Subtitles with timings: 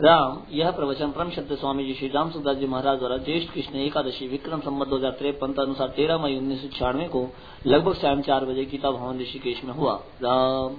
[0.00, 3.78] राम, यह प्रवचन परम शब्द स्वामी जी श्री राम सुखदास जी महाराज द्वारा ज्येष्ठ कृष्ण
[3.78, 7.22] एकादशी विक्रम संबत दो हज़ार अनुसार तेरह मई उन्नीस सौ छियानवे को
[7.66, 10.76] लगभग सायं चार बजे गीता भवन ऋषिकेश में हुआ। राम।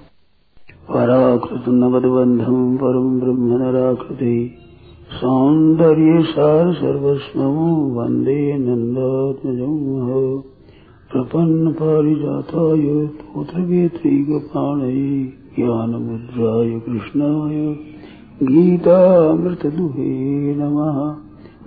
[0.90, 4.38] पराकृतनवद्बन्धं परं ब्रह्म नराकृति
[5.12, 7.60] सौन्दर्ये सार सर्वस्वं
[7.98, 9.76] वंदे नन्दात्मजं
[11.12, 12.88] प्रपन्न पारिजाताय
[13.28, 15.14] पुत्रवेत्रैकपाणये
[15.56, 17.62] ज्ञानमुद्राय कृष्णाय
[18.44, 21.16] गीतामृतदुहे नमः।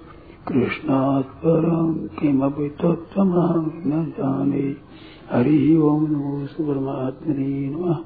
[0.47, 4.75] कृष्णात् परं किमपि तत्त्वमहं न जाने।
[5.31, 7.97] हरि ओं नमो सुपरमात्मने नमः।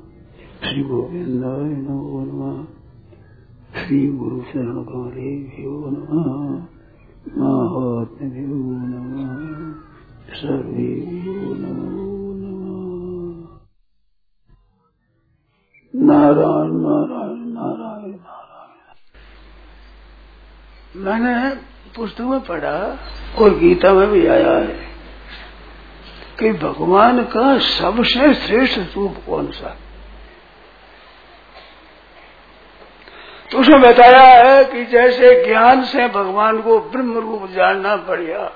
[0.63, 2.63] श्रीगोविन्दाय नमो नमः।
[3.81, 6.63] श्रीगुरुशरणकालेभ्यो नमः।
[7.38, 9.73] महात्म्यभ्यो नमः।
[10.33, 12.08] सर्वेभ्यो नमो।
[15.95, 18.95] नारायण नारायण नारायण नारायण।
[20.95, 21.55] मैंने
[21.95, 22.97] पुस्तक में पढ़ा,
[23.39, 24.89] और गीता में भी आया है,
[26.39, 29.77] कि भगवान का सबसे श्रेष्ठ रूप कौन सा?
[33.51, 38.51] तो उसने बताया है कि जैसे ज्ञान से भगवान को ब्रह्म रूप जानना बढ़िया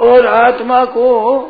[0.00, 1.40] और आत्मा को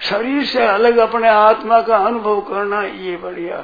[0.00, 3.56] शरीर से अलग अपने आत्मा का अनुभव करना ये बढ़िया।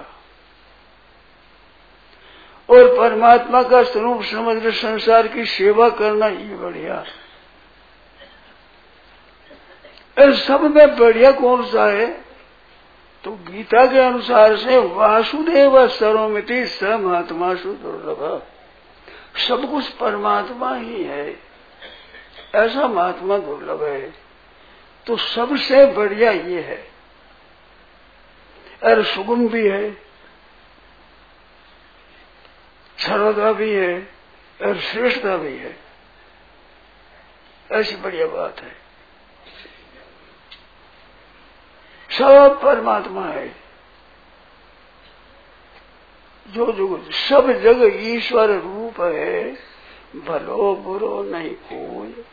[2.71, 7.05] और परमात्मा का स्वरूप, समग्र संसार की सेवा करना ये बढ़िया।
[10.33, 12.25] सब में बढ़िया कौन सा है?
[13.25, 18.43] तो गीता के अनुसार से वासुदेव सर्वमिति स महात्मा दुर्लभ
[19.49, 21.41] सब कुछ परमात्मा ही है।
[22.55, 24.24] ऐसा महात्मा दुर्लभ है।
[25.07, 26.89] तो सबसे बढ़िया ये है।
[28.85, 29.91] और सुगम भी है
[32.99, 34.09] सर्वदा भी है,
[34.63, 35.79] और श्रेष्ठता भी है।
[37.73, 38.77] ऐसी बढ़िया बात है।
[42.11, 43.49] सब परमात्मा है।
[46.49, 49.53] जो जो सब जगह ईश्वर रूप है,
[50.21, 52.25] भलो बुरो नहीं कोई।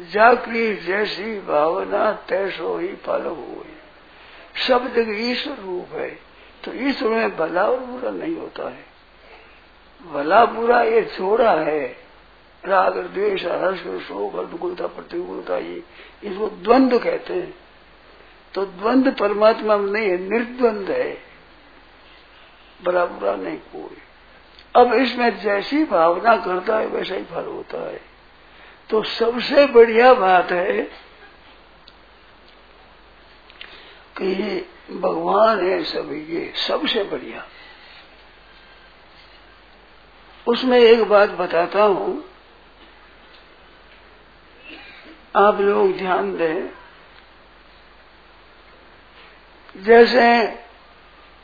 [0.00, 3.64] जाकरी जैसी भावना तैसो ही फल हो
[4.68, 6.18] जगह ईश्वर रूप है
[6.64, 8.84] तो ईश्वर में भला और बुरा नहीं होता है।
[10.12, 11.96] भला बुरा ये छोड़ा है।
[12.64, 15.82] राग, द्वेष, हर्ष, शोक अनुकूलता प्रतिकूलता, ये
[16.24, 17.54] इसको द्वंद्व कहते हैं।
[18.54, 21.18] तो द्वंद्व परमात्मा में नहीं है, निर्द्वंद है।
[22.84, 23.96] भला बुरा नहीं कोई।
[24.76, 28.07] अब इसमें जैसी भावना करता है, वैसा ही फल होता है।
[28.90, 30.82] तो सबसे बढ़िया बात है
[34.18, 34.32] कि
[34.90, 37.46] भगवान है सभी ये सबसे बढ़िया।
[40.46, 42.24] उसमें एक बात बताता हूँ।
[45.36, 46.68] आप लोग ध्यान दें,
[49.76, 50.58] जैसे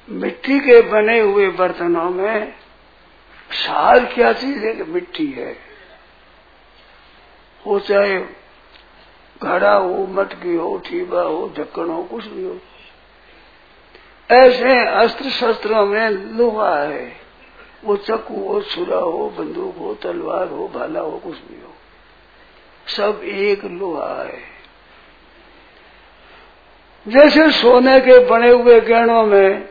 [0.08, 2.54] मिट्टी के बने हुए बर्तनों में
[3.52, 4.74] सार क्या चीज़ है?
[4.74, 5.63] कि मिट्टी है।
[7.66, 8.24] हो चाहे
[9.42, 12.58] घड़ा हो, मटकी हो, ठीबा हो, ढक्कन हो, कुछ भी हो।
[14.30, 17.12] ऐसे अस्त्र शस्त्रों में लोहा है।
[17.84, 21.74] वो चक्कू हो, छुरा हो, बंदूक हो, तलवार हो, भाला हो, कुछ भी हो।
[22.86, 24.54] सब एक लोहा है।
[27.08, 29.68] जैसे सोने के बने हुए गहनों में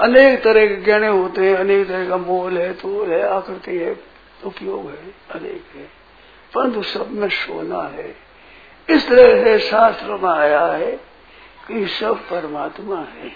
[0.00, 4.00] अनेक तरह के गहने होते हैं, अनेक तरह का मोल है, तोल है, आकृति है,
[4.44, 6.01] उपयोग है, अनेक है।
[6.54, 8.16] परंतु सब में सोना है।
[8.88, 10.92] इस तरह से शास्त्र में आया है
[11.68, 13.32] कि सब परमात्मा है।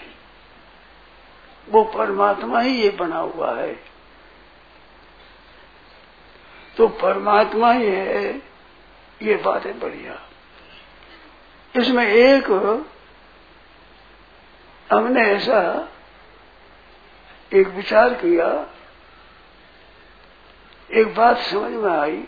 [1.69, 3.79] वो परमात्मा ही ये बना हुआ है।
[6.77, 8.35] तो परमात्मा ही है,
[9.21, 10.19] ये बात है बढ़िया।
[11.75, 12.45] इसमें एक
[14.91, 15.89] हमने ऐसा
[17.53, 18.47] एक विचार किया,
[20.93, 22.23] एक बात समझ में आई।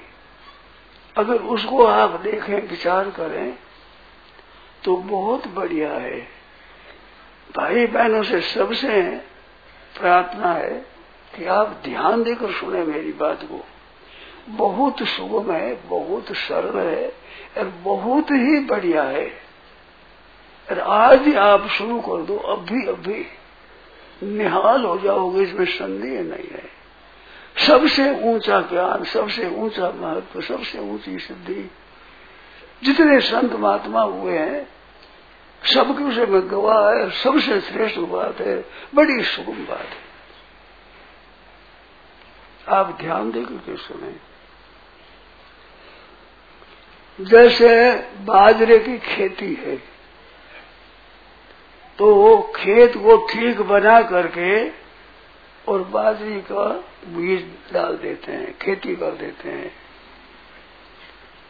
[1.19, 3.57] अगर उसको आप देखें, विचार करें
[4.83, 6.19] तो बहुत बढ़िया है।
[7.57, 9.01] भाई बहनों से सबसे
[9.99, 10.85] प्रार्थना है
[11.35, 13.65] कि आप ध्यान देकर सुने मेरी बात को।
[14.49, 17.13] बहुत सुगम है, बहुत सरल है,
[17.57, 19.27] और बहुत ही बढ़िया है।
[20.71, 23.25] और आज ही आप शुरू कर दो, अभी अभी।
[24.23, 26.78] निहाल हो जाओगे, इसमें संदेह नहीं है।
[27.55, 31.69] सबसे ऊँचा ज्ञान, सबसे ऊँचा महत्व, सबसे ऊँची सिद्धि।
[32.83, 34.67] जितने संत महात्मा हुए हैं,
[35.63, 38.55] सबके उसे में गवाह है, सबसे श्रेष्ठ बात है,
[38.95, 40.07] बड़ी सुगम बात है।
[42.69, 44.15] आप ध्यान देकर के सुने
[47.19, 47.69] जैसे
[48.25, 49.75] बाजरे की खेती है
[51.99, 54.69] तो खेत को ठीक बना करके
[55.67, 56.67] और बाजरी का
[57.07, 59.75] बीज डाल देते हैं, खेती कर देते हैं।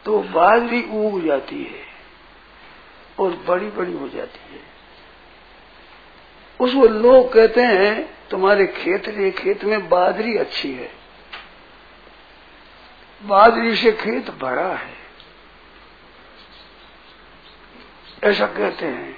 [0.04, 1.82] तो बाजरी उग जाती है
[3.18, 4.60] और बड़ी बड़ी हो जाती है।
[6.60, 10.92] उसको लोग कहते हैं, तुम्हारे खेत खेत में बाजरी अच्छी है।
[13.22, 15.00] बाजरी से खेत बड़ा है।
[18.24, 19.12] ऐसा कहते हैं।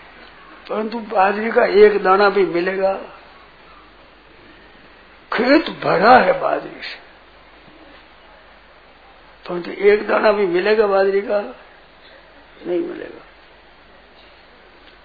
[0.68, 3.21] परंतु बाजरी का एक दाना भी मिलेगा।
[5.32, 7.02] खेत भरा है बाजरी से।
[9.48, 11.40] परंतु एक दाना भी मिलेगा बाजरी का?
[12.66, 13.24] नहीं मिलेगा।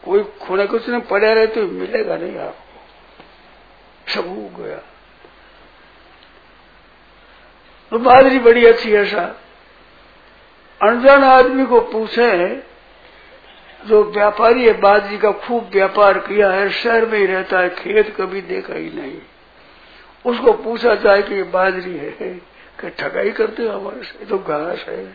[0.06, 2.68] कोई खुने कुछ ने पड़े रहे तो मिलेगा नहीं आपको।
[4.12, 4.78] सब उग गया।
[7.92, 9.42] तो बाजरी बड़ी अच्छी है सा
[10.84, 12.56] अनजान आदमी को पूछे,
[13.86, 18.16] जो व्यापारी है, बाजरी का खूब व्यापार किया है, शहर में ही रहता है, खेत
[18.16, 19.22] कभी देखा ही नहीं।
[20.28, 22.34] उसको पूछा जाए कि ये बाजरी है
[22.80, 24.26] कि ठगाई करते हो हमारे से?
[24.26, 25.06] तो घास है।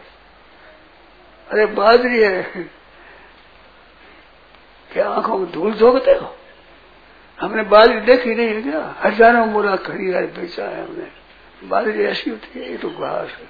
[1.51, 2.43] अरे बाजरी है।
[4.93, 6.37] क्या आँखों में धूल झोंकते हो?
[7.41, 8.95] हमने बाजरी देखी नहीं है क्या?
[9.05, 11.07] हज़ारों मुरा खड़ी है बेचा है हमने।
[11.69, 13.49] बाजरी ऐसी होती है, ये तो घास है।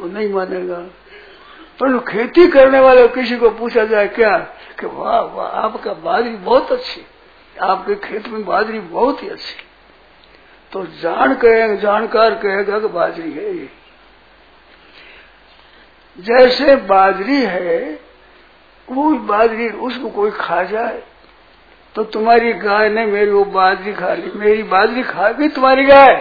[0.00, 0.78] वो तो नहीं मानेगा।
[1.80, 4.38] पर खेती करने वाले किसी को पूछा जाए क्या
[4.80, 7.06] कि वाह वाह, आपका बाजरी बहुत अच्छी
[7.62, 9.65] आपके खेत में बाजरी बहुत ही अच्छी
[10.72, 13.68] तो जान कहेगा जानकार कहेगा कि बाजरी है ये।
[16.18, 18.00] जैसे बाजरी है
[18.88, 21.02] वो बाजरी उसको कोई खा जाए
[21.94, 26.14] तो तुम्हारी गाय ने मेरी वो बाजरी खा ली। मेरी बाजरी खा गई, तुम्हारी गाय।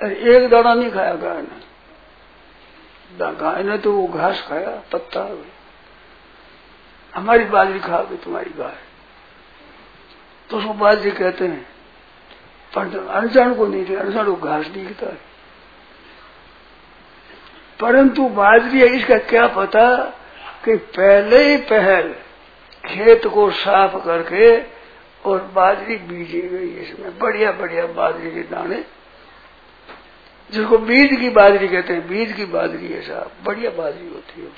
[0.00, 1.66] एक दाना नहीं खाया गाय ने।
[3.32, 5.26] गाय ने तो वो घास खाया, पत्ता।
[7.12, 8.76] हमारी बाजरी खा गई तुम्हारी गाय।
[10.50, 11.66] तो उसको बाजरी कहते हैं
[12.72, 15.26] पर अनजान को नहीं अनजान को घास दिखता है
[17.80, 19.88] परंतु बाजरी है इसका क्या पता
[20.64, 22.14] कि पहले ही पहल
[22.84, 24.56] खेत को साफ़ करके
[25.22, 28.84] और बाजरी बीजी गई इसमें बढ़िया बढ़िया बाजरी के दाने
[30.50, 34.50] जिसको बीज की बाजरी कहते हैं बीज की बाजरी है साहब बढ़िया बाजरी होती है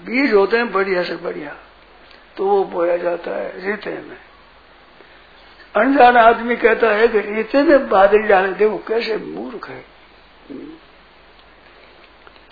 [0.00, 1.56] बीज होते हैं बढ़िया से बढ़िया
[2.36, 4.16] तो वो बोया जाता है रेते में
[5.76, 9.84] अनजान आदमी कहता है कि में बादल डाले थे वो कैसे मूर्ख है।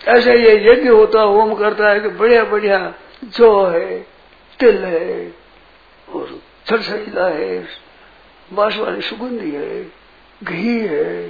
[0.07, 2.93] ऐसे ये यज्ञ होता, होम करता है कि बढ़िया बढ़िया
[3.23, 3.99] जो है,
[4.59, 5.35] तिल है,
[6.09, 7.67] और छरछरीला है,
[8.53, 9.83] बाँस वाली सुगंधी है,
[10.43, 11.29] घी है,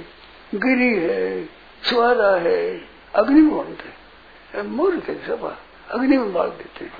[0.54, 1.44] गिरी है
[1.82, 5.56] स्वादा है अग्नि में बनते मूर्ख है सब
[5.90, 6.92] अग्नि में बांट देते हैं।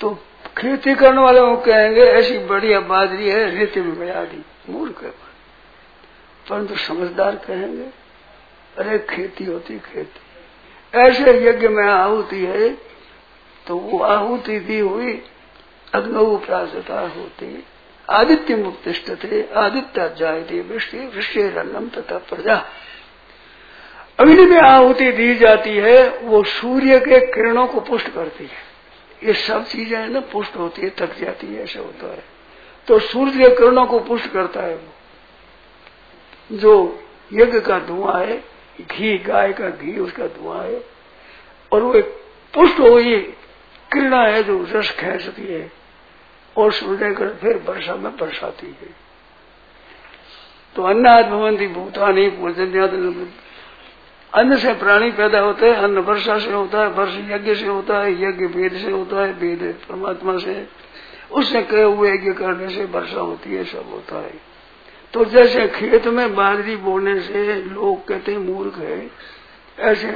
[0.00, 0.18] तो
[0.56, 5.10] खेती करने वाले वो कहेंगे, ऐसी बढ़िया बाजरी है, रेते में मिला दी मूर्ख है
[6.46, 7.88] परंतु समझदार कहेंगे,
[8.76, 12.70] अरे खेती होती खेती। ऐसे यज्ञ में आहुति है
[13.66, 15.12] तो वो आहुति दी हुई
[15.92, 17.64] अग्नऊ प्रासता होती।
[18.08, 18.88] आदित्य मुक्त
[19.24, 22.54] थे आदित्य जायते वृष्टि वृष्टि रंगम तथा प्रजा।
[24.18, 28.69] अग्नि में आहुति दी जाती है, वो सूर्य के किरणों को पुष्ट करती है।
[29.24, 32.24] ये सब चीज़ें है ना, पुष्ट होती है, थक जाती है, ऐसा होता है।
[32.86, 38.44] तो सूर्य के किरणों को पुष्ट करता है वो। जो यज्ञ का धुआँ है,
[38.80, 40.84] घी, गाय का घी, उसका धुआँ है,
[41.72, 42.04] और वो एक
[42.54, 43.20] पुष्ट हुई
[43.92, 45.72] किरणा है, जो रस खेचती है,
[46.56, 49.10] और सूर्य कर फिर वर्षा में बरसाती है।
[50.76, 52.94] तो अन्नाद भवंती भूतानी पूजन्याद
[54.34, 58.02] अन्न से प्राणी पैदा होते हैं, अन्न वर्षा से होता है, वर्ष यज्ञ से होता
[58.02, 60.68] है, यज्ञ वेद से होता है, वेद परमात्मा से।
[61.32, 64.34] उससे कहे हुए यज्ञ करने से वर्षा होती है, सब होता है।
[65.12, 69.10] तो जैसे खेत में बाजरी बोने से लोग कहते हैं, मूर्ख है।
[69.78, 70.08] ऐसे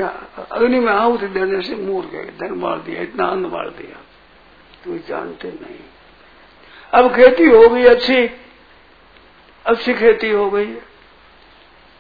[0.53, 4.01] अग्नि में आहुति देने से मूर्ख है। धन मार दिया, इतना अन्न मार दिया।
[4.85, 5.79] तो जानते नहीं।
[6.95, 8.31] अब खेती हो गई, अच्छी।
[9.67, 10.77] अच्छी खेती हो गई।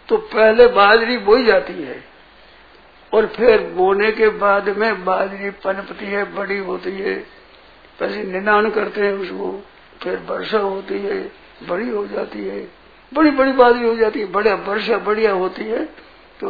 [0.08, 2.02] तो पहले बाजरी बोई जाती है
[3.12, 7.14] और फिर बोने के बाद में बाजरी पनपती है, बड़ी होती है।
[8.00, 9.62] पहले निनान करते हैं उसको,
[10.02, 11.20] फिर वर्षा होती है,
[11.62, 12.66] बड़ी हो जाती है।
[13.12, 15.84] बड़ी बड़ी बाजरी हो जाती है, बढ़िया, वर्षा बढ़िया होती है
[16.40, 16.48] तो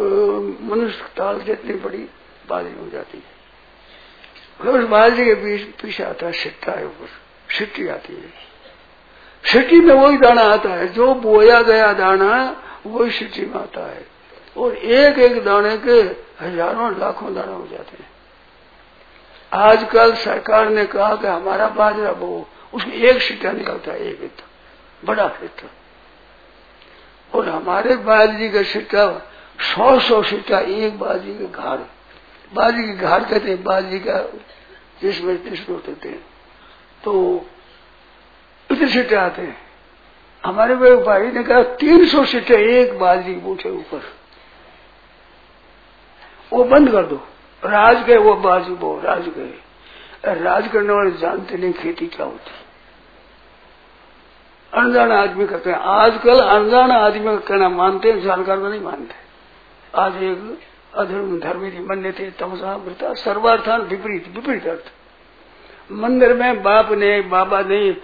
[0.65, 1.99] मनुष्य ताल जितनी बड़ी
[2.49, 3.33] बाजरी हो जाती है।
[4.61, 7.09] फिर उस बाजरी के बीच पीछे आता है सिट्टा है ऊपर,
[7.49, 8.33] सिट्टी आती है।
[9.45, 12.33] सिट्टी में वही दाना आता है, जो बोया गया दाना
[12.87, 14.07] वही सिट्टी में आता है।
[14.57, 16.01] और एक एक दाने के
[16.41, 18.13] हज़ारों लाखों दाने हो जाते हैं।
[19.53, 24.47] आजकल सरकार ने कहा कि हमारा बाजरा बो, उसमें एक सिट्टा निकलता है, एक हिस्सा
[25.03, 25.69] बड़ा हिस्सा
[27.33, 29.07] और हमारे बाजरी का सिक्का
[29.65, 31.79] सौ सौ सिट्टा एक बाजरी के घाड़
[32.53, 34.19] बाजी के घाट कहते हैं बाजी का
[35.03, 36.19] जिसमें तिस्म होते हैं
[37.05, 37.13] तो
[38.71, 39.64] इतने सीटें आते हैं।
[40.45, 44.03] हमारे भाई ने कहा, तीन सौ सीटें एक बाजी बूठे ऊपर।
[46.53, 47.17] वो बंद कर दो।
[47.65, 49.61] राज गए, वो बाजू वो राज गए।
[50.35, 52.51] राज करने वाले जानते नहीं खेती क्या होती।
[54.75, 59.15] अनजाना आदमी करते हैं। आजकल अनजाना आदमी का कहना मानते हैं, जानकार को नहीं मानते।
[59.95, 60.59] आज एक
[60.95, 64.93] अधर्म धर्मी मन थे तमसा, मृता, सर्वार्थान विपरीत विपरीत अर्थ।
[65.93, 67.97] मंदिर में बाप ने, बाबा ने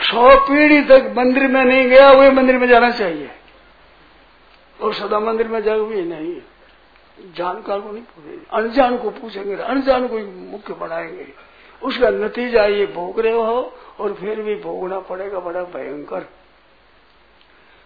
[0.00, 3.30] सौ पीढ़ी तक मंदिर में नहीं गया, वही मंदिर में जाना चाहिए।
[4.80, 6.42] और सदा मंदिर में जाए हुए नहीं
[7.32, 10.18] जानकार को नहीं पूछेंगे। अनजान को पूछेंगे, अनजान को
[10.50, 11.26] मुख्य बनाएँगे।
[11.82, 16.20] उसका नतीजा ये भोग रहे हो, और फिर भी भोगना पड़ेगा, बड़ा भयंकर।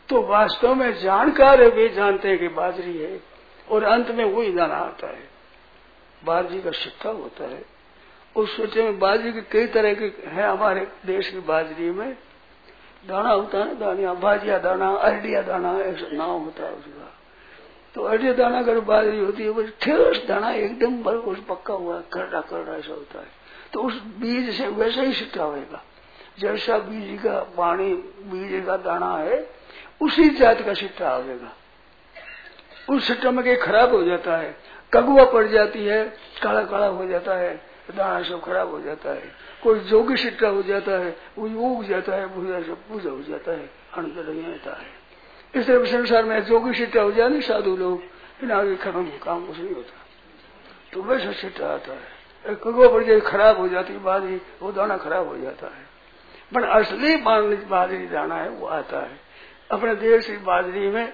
[0.08, 3.20] तो वास्तव में जानकार है, वे जानते हैं कि बाजरी है,
[3.70, 5.28] और अंत में वही दाना आता है।
[6.24, 7.71] बाजरी का सिक्का होता है।
[8.36, 12.16] उस सोचे में बाजरी के कई तरह के है हमारे देश की बाजरी में।
[13.08, 17.10] दाना होता है दानिया बाजिया दाना, अरडिया दाना, ऐसा नाम होता है उसका।
[17.94, 22.76] तो अरडिया दाना अगर बाजरी होती है ठेस दाना एकदम उस पक्का हुआ, करड़ा करड़ा
[22.76, 23.26] ऐसा होता है।
[23.72, 25.82] तो उस बीज से वैसा ही सिक्का होगा
[26.40, 29.48] जैसा बीज का पानी, बीज का दाना है,
[30.00, 31.52] उसी जात का सिक्का आवेगा
[32.88, 34.56] उस सिस्टम में कहीं खराब हो जाता है,
[34.92, 36.04] कगुआ पड़ जाती है
[36.42, 40.62] काला काला हो जाता है दाना सब खराब हो जाता है। कोई जोगी सिक्का हो
[40.62, 44.78] जाता है वो उग जाता है पूजा सब पूजा हो जाता है अंतर नहीं आता
[44.80, 44.86] है।
[45.54, 48.02] इस तरह संसार में जोगी सिक्का हो जाए साधु लोग
[48.42, 49.98] इन आगे खत्म काम कुछ नहीं होता।
[50.92, 54.96] तो वैसा सिक्का आता है। कगुआ पड़ जाए खराब हो जाती है बाजरी वो दाना
[54.96, 55.92] खराब हो जाता है।
[56.54, 59.20] पर असली बाजरी दाना है, वो आता है।
[59.70, 61.12] अपने देश की बाजरी में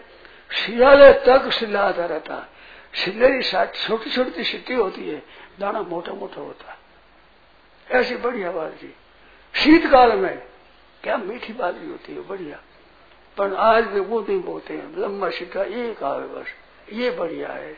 [0.53, 2.59] शियाले तक सिलाता रहता है।
[2.95, 3.43] सिल्लेरी
[3.87, 5.23] छोटी छोटी सिट्टी होती है।
[5.61, 8.95] दाना मोटा मोटा होता है। ऐसी बढ़िया बाजरी
[9.55, 10.43] शीतकाल में
[11.03, 12.57] क्या मीठी बाजरी होती है, बढ़िया।
[13.37, 16.47] पर आज भी वो नहीं बोलते हैं, लंबा सिक्का एक आवे बस,
[16.93, 17.77] ये बढ़िया है।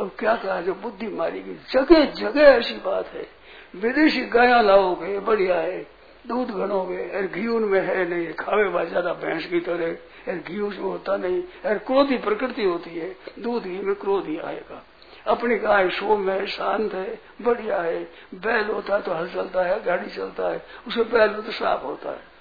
[0.00, 3.26] अब क्या कहा जो बुद्धि मारेगी जगह जगह ऐसी बात है।
[3.74, 9.12] विदेशी गाया लाओगे, बढ़िया है। दूध घनोगे, अरे घी उनमें है नहीं, खावे बा ज़्यादा
[9.12, 9.92] भैंस की तरह।
[10.32, 14.38] अरे घी उसमें होता नहीं, अरे क्रोधी प्रकृति होती है। दूध घी में क्रोध ही
[14.38, 14.84] आएगा।
[15.26, 19.84] अपनी गाय शो में शांत है, बढ़िया है। बैल होता है तो हल चलता है,
[19.84, 22.32] गाड़ी चलता है। उसे बैल में तो साफ़ होता है।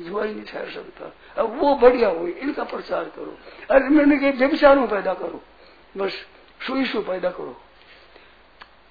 [0.00, 3.38] जुआ ही नहीं ठहर सकता। अब वो बढ़िया हुई, इनका प्रचार करो।
[3.70, 5.40] अरे मैंने कहा व्यविचारों पैदा करो।
[5.96, 6.12] बस
[6.66, 7.60] सुई सु पैदा करो।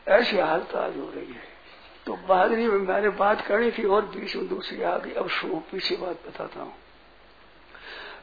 [0.07, 1.53] ऐसी हालत आज हो रही है।
[2.05, 5.63] तो बाजरी में मैंने बात करनी थी और बीच में दूसरी आ गई। अब सुनो
[5.71, 6.73] पीछे बात बताता हूँ।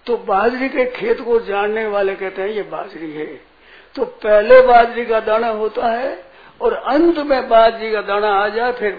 [0.06, 3.49] तो बाजरी के खेत को जानने वाले कहते हैं, ये बाजरी है।
[3.94, 6.24] तो पहले बाजरी का दाना होता है
[6.60, 8.98] और अंत में बाजरी का दाना आ जाए, फिर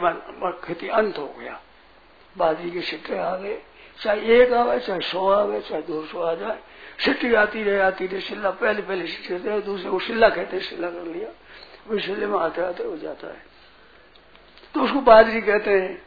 [0.66, 1.60] खेती अंत हो गया।
[2.38, 3.62] बाजरी के सिक्के आ गए।
[4.02, 6.60] चाहे एक आवे, चाहे सौ आवे, चाहे दो सौ आ जाए।
[7.06, 10.90] सिट्टी आती रहे आती रहे शिल्ला पहले पहले सिट्टी दूसरे को शिल्ला कहते हैं शिल्ला
[10.90, 11.30] कर लिया।
[11.88, 13.44] वो शिल्ले में आते आते हो जाता है।
[14.74, 16.02] तो उसको बाजरी कहते हैं।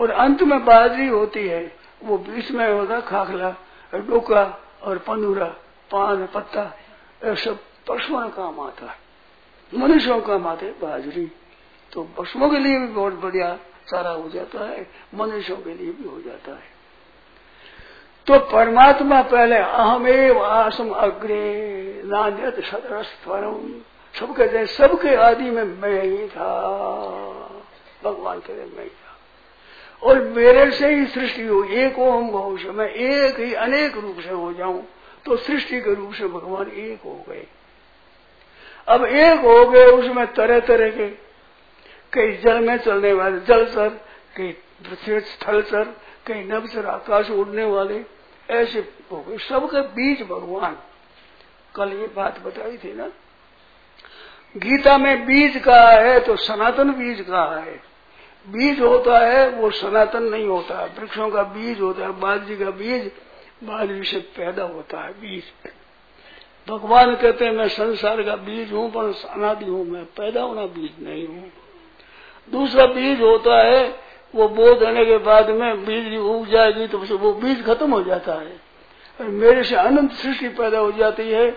[0.00, 3.50] और अंत में बाजरी होती है, वो बीच में होता खाखला,
[3.94, 5.46] डोका और पंदूरा
[5.90, 6.78] पान पत्ता।
[7.24, 7.58] सब
[7.88, 8.98] पशुओं का काम आता है।
[9.74, 11.32] मनुष्यों का काम आते बाजरी।
[11.92, 16.08] तो पशुओं के लिए भी बहुत बढ़िया सारा हो जाता है, मनुष्यों के लिए भी
[16.08, 16.76] हो जाता है।
[18.26, 23.80] तो परमात्मा पहले अहमेव आसम अग्रे नान्यत सदरस्वरम
[24.18, 26.60] सबके सबके आदि में मैं ही था।
[28.04, 29.06] भगवान के मैं ही था।
[30.02, 34.30] और मेरे से ही सृष्टि हो एक ओम भविष्य मैं एक ही अनेक रूप से
[34.30, 34.82] हो जाऊँ।
[35.26, 37.46] तो सृष्टि के रूप से भगवान एक हो गए।
[38.88, 41.08] अब एक हो गए, उसमें तरह तरह के,
[42.12, 43.88] कई जल में चलने वाले जल सर,
[44.36, 48.04] कई पृथ्वी स्थल सर, कई नभ सर, आकाश उड़ने वाले,
[48.50, 50.78] ऐसे हो गए। सबके बीज भगवान।
[51.76, 53.06] कल ये बात बताई थी ना?
[54.56, 57.82] गीता में बीज कहा है तो सनातन बीज कहा है।
[58.48, 63.10] बीज होता है, वो सनातन नहीं होता। वृक्षों का बीज होता है बाजरी का बीज
[63.62, 65.44] बाजरी से पैदा होता है बीज।
[66.68, 71.04] भगवान कहते हैं, मैं संसार का बीज हूँ, पर अनादि हूँ मैं। पैदा होना बीज
[71.06, 71.50] नहीं हूँ।
[72.52, 73.86] दूसरा बीज होता है,
[74.34, 78.34] वो बो देने के बाद में बीज उग जाएगी तो वो बीज खत्म हो जाता
[78.34, 78.60] है।
[79.20, 81.50] और मेरे से अनंत सृष्टि पैदा हो जाती है,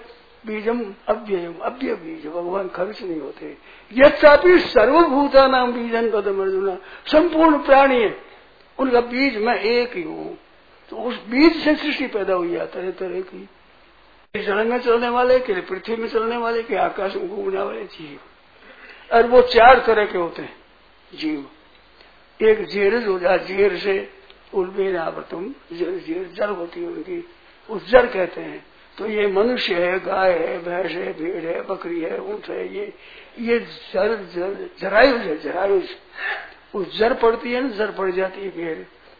[0.45, 3.57] बीजम अव्ययम। अव्य बीज, भगवान खर्च नहीं होते।
[3.91, 8.15] यथापि सर्वभूता नाम बीजन कदम अर्जुना संपूर्ण प्राणी है,
[8.79, 10.37] उनका बीज मैं एक ही हूँ।
[10.89, 13.49] तो उस बीज से सृष्टि पैदा हुई है, तरह तरह की।
[14.35, 18.19] जल में चलने वाले के पृथ्वी में चलने वाले के आकाश में घूमने वाले जीव।
[19.13, 20.55] और वो चार तरह के होते हैं,
[21.15, 21.49] जीव।
[22.39, 24.09] एक जेर जाए जेर से
[24.53, 24.91] उलबे
[25.21, 27.23] तुम जेर, जल होती है उनकी।
[27.69, 28.65] उस जड़ कहते हैं
[28.97, 32.93] तो ये मनुष्य है, गाय है, भैंस है, भेड़ है, बकरी है, ऊँट है, ये
[33.39, 35.89] ये जर जर जरायुज है, जरायुज।
[36.75, 38.77] उस जर पड़ती है ना जर पड़ जाती है भेड़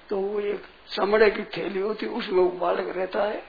[0.09, 0.61] तो वो एक
[0.93, 3.43] चमड़े की थैली होती, उसमें वो बालक रहता है,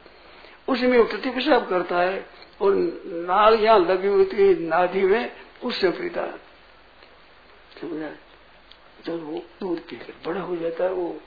[0.68, 2.26] उसमें वो प्रति पेशाब करता है,
[2.60, 2.74] और
[3.06, 5.32] नाल यहाँ लगी हुई थी, नाधि में,
[5.64, 6.50] उससे पीता है।
[9.06, 11.20] जब वो दूध पीकर बड़ा हो जाता है, वो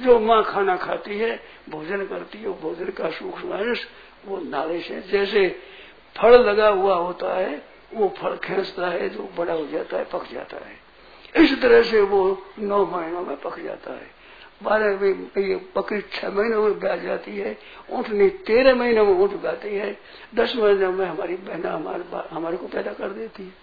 [0.00, 3.74] जो माँ खाना खाती है, भोजन करती है, भोजन का सूक्ष्म
[4.26, 5.48] वो नाले से, जैसे
[6.16, 7.62] फल लगा हुआ होता है,
[7.94, 10.80] वो फल खेचता है, जो बड़ा हो जाता है, पक जाता है।
[11.44, 14.21] इस तरह से वो नौ महीनों में पक जाता है।
[14.62, 14.96] बारह
[15.76, 17.56] बकरी छह महीने में ब्याह जाती है
[17.90, 19.96] ऊँटनी तेरह महीने में ऊँट गाती है।
[20.34, 23.60] दस महीने में हमारी बहना हमारे हमारे को पैदा कर देती है।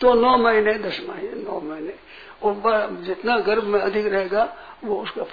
[0.00, 1.94] तो नौ महीने, दस महीने, नौ महीने,
[2.42, 4.44] और जितना गर्भ में अधिक रहेगा,
[4.84, 5.24] वो उसका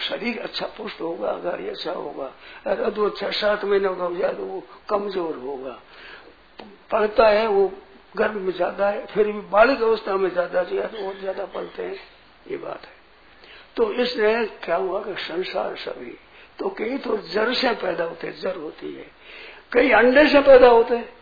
[0.00, 2.32] शरीर अच्छा पुष्ट होगा गाड़ी अच्छा होगा
[2.66, 5.78] अदु अच्छा सात महीने का हो जाए तो वो कमज़ोर होगा।
[6.90, 7.70] पढ़ता है, वो
[8.16, 11.82] गर्भ में ज़्यादा है, फिर भी बालिक अवस्था में ज़्यादा चाहिए तो और ज़्यादा पढ़ते
[11.82, 11.96] हैं,
[12.46, 12.95] ये बात है।
[13.76, 16.16] तो इसलिए क्या हुआ कि संसार सभी
[16.58, 19.06] तो कई तो जर से पैदा होते जर होती है।
[19.72, 21.14] कई अंडे से पैदा होते हैं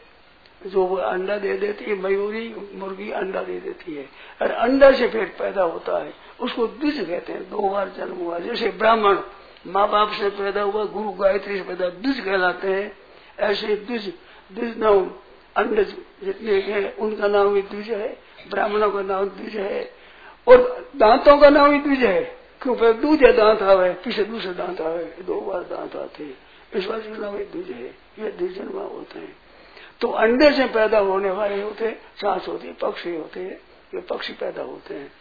[0.66, 4.04] जो वो अंडा दे देती है, मयूरी, मुर्गी अंडा दे देती है।
[4.42, 8.38] और अंडा से फिर पैदा होता है, उसको द्विज कहते हैं, दो बार जन्म हुआ।
[8.38, 9.18] जैसे ब्राह्मण
[9.66, 12.96] माँ बाप से पैदा हुआ, गुरु गायत्री से पैदा, द्विज कहलाते हैं।
[13.38, 14.12] ऐसे द्विज
[14.52, 15.10] द्विज नाम
[15.56, 18.08] अंडज जितने हैं, उनका नाम भी द्विज है,
[18.50, 19.90] ब्राह्मणों का नाम द्विज है,
[20.46, 24.80] और दांतों का नाम भी द्विज है। क्यों पहले दूजे दांत आवे, पीछे दूसरे दांत
[24.80, 26.34] आवे दो बार दांत आते
[26.74, 27.86] इस बार नाम द्विज है,
[28.18, 29.36] ये द्विजन्मा होते हैं।
[30.00, 33.60] तो अंडे से पैदा होने वाले होते सांस होती है, पक्षी होते हैं,
[33.94, 35.12] ये पक्षी पैदा होते हैं।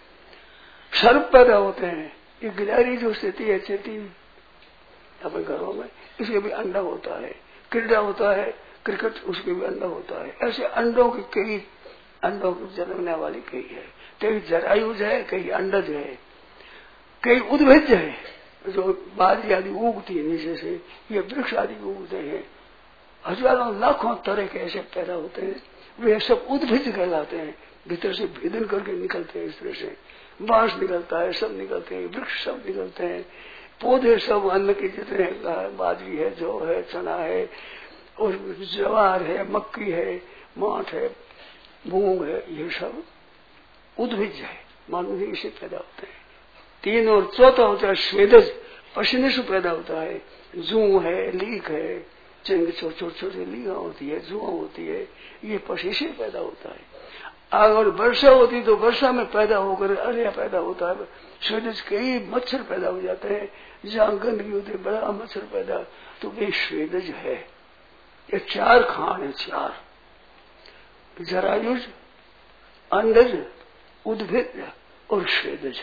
[0.93, 4.11] सर्प पैदा होते हैं, ये गिलहरी जो स्थिति है स्थिति
[5.25, 5.89] अपने घरों में
[6.21, 7.35] इसके भी अंडा होता है,
[7.71, 8.53] क्रीडा होता है,
[8.85, 11.63] क्रिकेट उसके भी अंडा होता है। ऐसे अंडों की कई,
[12.23, 13.85] अंडों की जन्मने वाली कई है।
[14.21, 16.32] कई जरायुज है, कई अंडज है।
[17.23, 18.15] कई उद्भिज है।
[18.69, 20.81] जो बाजी आदि उगती है नीचे से
[21.11, 22.43] ये वृक्ष आदि उगते हैं।
[23.27, 25.61] हज़ारों लाखों तरह के ऐसे पैदा होते हैं।
[25.99, 27.55] वे सब उद्भिज कहलाते हैं।
[27.87, 29.95] भीतर से भेदन करके निकलते हैं इस तरह से।
[30.41, 33.25] बाँस निकलता है, सब निकलते हैं, वृक्ष सब निकलते हैं।
[33.81, 35.25] पौधे सब अन्न के जितने
[35.69, 37.49] बाजरी है, जौ है, चना है,
[38.19, 40.21] और जवार है, मक्की है,
[40.57, 41.15] माठ है,
[41.87, 43.03] मूंग है, ये सब
[43.99, 44.57] उद्भिज है।
[44.89, 46.22] मानव इसे पैदा होते हैं।
[46.83, 48.53] तीन और चौथा होता है स्वेदज
[48.95, 50.21] पसीने से पैदा होता है।
[50.55, 52.13] जू है, लीक है।
[52.45, 55.07] चंग छोटे छोटे छोटे लिया होती है, जुआ होती है,
[55.43, 56.81] ये पसी से पैदा होता है।
[57.51, 60.95] अगर वर्षा होती तो वर्षा में पैदा होकर अर्या पैदा होता है।
[61.47, 63.51] स्वेदज कई मच्छर पैदा हो जाते हैं।
[63.89, 65.79] जहाँ गंदगी होती है, बड़ा मच्छर पैदा।
[66.21, 67.35] तो वे स्वेदज है।
[68.33, 69.81] ये चार खान है, चार।
[71.21, 71.81] जरायुज
[72.91, 73.45] अंडज
[74.05, 74.71] उद्भिद
[75.11, 75.81] और स्वेदज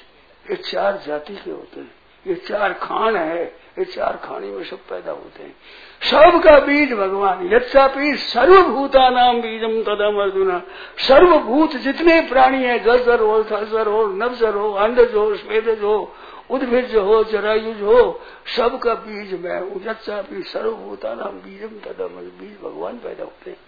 [0.51, 1.93] ये चार जाति के होते हैं।
[2.27, 3.45] ये चार खान है।
[3.79, 5.55] ये चार खानी में सब पैदा होते हैं।
[6.03, 10.63] सबका बीज भगवान। यथापि सर्वभूता नाम बीजम तदम अर्जुना।
[10.99, 16.13] सर्वभूत जितने प्राणी है जर हो थर हो नवजर हो अंडज हो स्वेदज हो,
[16.51, 18.21] उद्भिज हो, जरायुज हो
[18.57, 23.59] सबका बीज मैं हूँ। यथापि सर्वभूता नाम बीजम तदम बीज भगवान पैदा होते हैं।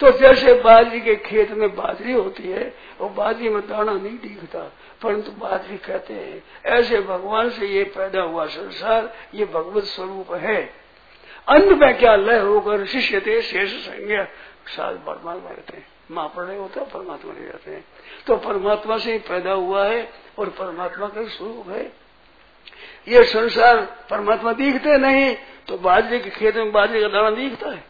[0.00, 4.70] तो जैसे बाजरी के खेत में बाजरी होती है वो बाजरी में दाना नहीं दिखता।
[5.02, 10.74] परंतु बाजरी कहते हैं, ऐसे भगवान से ये पैदा हुआ संसार, ये भगवत स्वरूप है।
[11.48, 14.26] अंत में क्या लय होकर शिष्य थे, शेष संज्ञा।
[14.66, 17.84] साल परमात्मा रहते हैं। माँ रहे होता, परमात्मा नहीं जाते हैं।
[18.26, 21.92] तो परमात्मा से ही पैदा हुआ है और परमात्मा का स्वरूप है।
[23.08, 25.36] ये संसार परमात्मा दिखते नहीं
[25.68, 27.89] तो बाजरे के खेत में बाजरे का दाना दिखता है।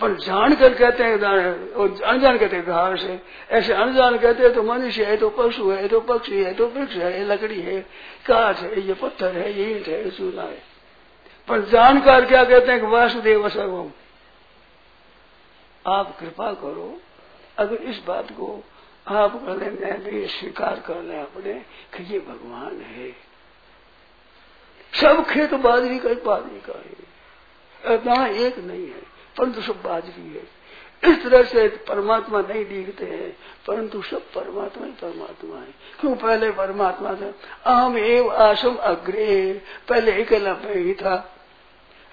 [0.00, 4.52] पर जान कर कहते हैं और अनजान कहते हैं घास है ऐसे अनजान कहते हैं
[4.54, 7.80] तो मनुष्य है तो पशु है तो पक्षी है तो वृक्ष है लकड़ी है
[8.26, 10.62] काठ है, ये पत्थर है, ये ईंट है चूना है।
[11.48, 13.90] पर जानकार क्या कहते हैं कि वासुदेव सर्वम।
[15.86, 17.00] आप कृपा करो,
[17.58, 18.64] अगर इस बात को
[19.08, 21.52] आप कहने में भी स्वीकार कर ले अपने,
[21.94, 23.10] कि ये भगवान है।
[24.92, 27.06] सब खेत बाजरी का बाजरी का है।
[28.36, 30.58] एक नहीं है। परंतु सब बाजरी है
[31.04, 36.14] इस तरह से परमात्मा नहीं दिखते हैं, परंतु सब परमात्मा ही परमात्मा है। क्यों?
[36.16, 41.34] पहले परमात्मा था। अहम एव आसम अग्रे पहले अकेला मैं ही था।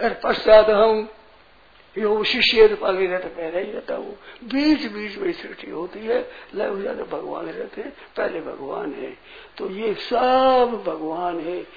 [0.02, 1.10] और पश्चात हम
[1.98, 6.84] यो शिष्य पागे रहता, पहले ही रहता हूँ। बीच बीच में सृष्टि होती है। लग
[6.84, 9.18] जाते भगवान रहते हैं, पहले भगवान है।
[9.58, 11.68] तो ये सब भगवान है।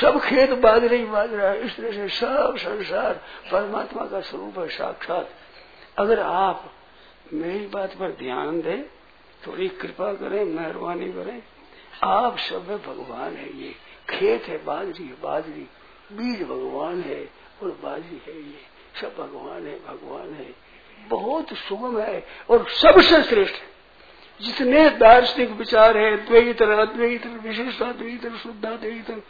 [0.00, 3.14] सब खेत बाजरे ही बाजरा है। इस तरह से सब संसार
[3.52, 5.30] परमात्मा का स्वरूप है, साक्षात।
[5.98, 6.72] अगर आप
[7.32, 8.82] मेरी बात पर ध्यान दें,
[9.46, 11.42] थोड़ी कृपा करें, मेहरबानी करें।
[12.04, 13.74] आप सब भगवान है ये।
[14.10, 15.68] खेत है, बाजरी है, बाजरी।
[16.12, 17.30] बीज भगवान है
[17.62, 20.54] और बाजरी है ये। सब भगवान है भगवान है।
[21.08, 23.54] बहुत सुगम है और सबसे श्रेष्ठ
[24.42, 29.22] जितने दार्शनिक विचार है विशेषता द्वैतर शुद्धा द्वैतर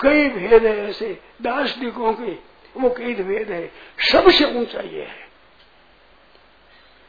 [0.00, 2.32] कई भेद है ऐसे दार्शनिकों के,
[2.80, 3.70] वो कई भेद है।
[4.12, 5.24] सबसे ऊँचा ये है।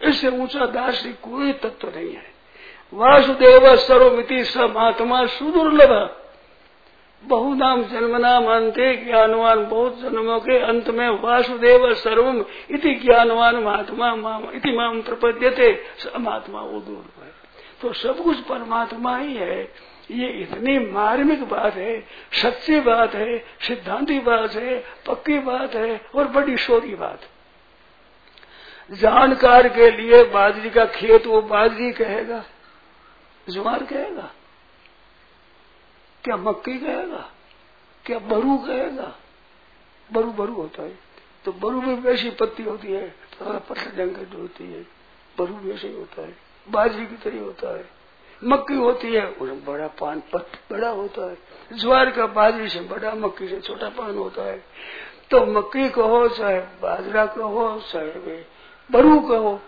[0.02, 2.34] इससे ऊँचा दार्शनिक कोई तत्व नहीं है।
[2.93, 6.21] वासुदेव सर्वमिति समात्मा सुदुर्लभ।
[7.24, 14.71] बहुनाम जन्मनाम अंते ज्ञानवान, बहुत जन्मों के अंत में वासुदेव सर्वम इति ज्ञानवान महात्मा इति
[14.71, 15.84] माम प्रपद्यते।
[16.19, 17.12] महात्मा वो दूर
[17.82, 19.74] तो सब कुछ परमात्मा ही है।
[20.12, 22.02] ये इतनी मार्मिक बात है,
[22.34, 27.22] सच्ची बात है, सिद्धांती बात है, पक्की बात है और बड़ी शोरी बात।
[28.91, 32.44] जानकार के लिए बाजरी का खेत वो बाजरी कहेगा।
[33.50, 34.32] जुआर कहेगा।
[36.24, 37.32] क्या मक्की कहेगा?
[38.06, 39.15] क्या बरू कहेगा?
[40.10, 41.00] बरू बरू होता है।
[41.46, 44.82] तो बरू में वैसी पत्ती होती है पत्थर जंग होती है,
[45.38, 46.38] बरू वैसे होता है,
[46.68, 47.95] बाजरी की तरह होता है।
[48.41, 51.38] मक्की होती है उसमें बड़ा पान बड़ा होता है।
[51.74, 54.63] ज्वार का बाजरी से बड़ा मक्की से छोटा पान होता है।
[55.32, 58.38] तो मक्की कहो चाहे बाजरा कहो चाहे
[58.89, 59.60] बरू कहो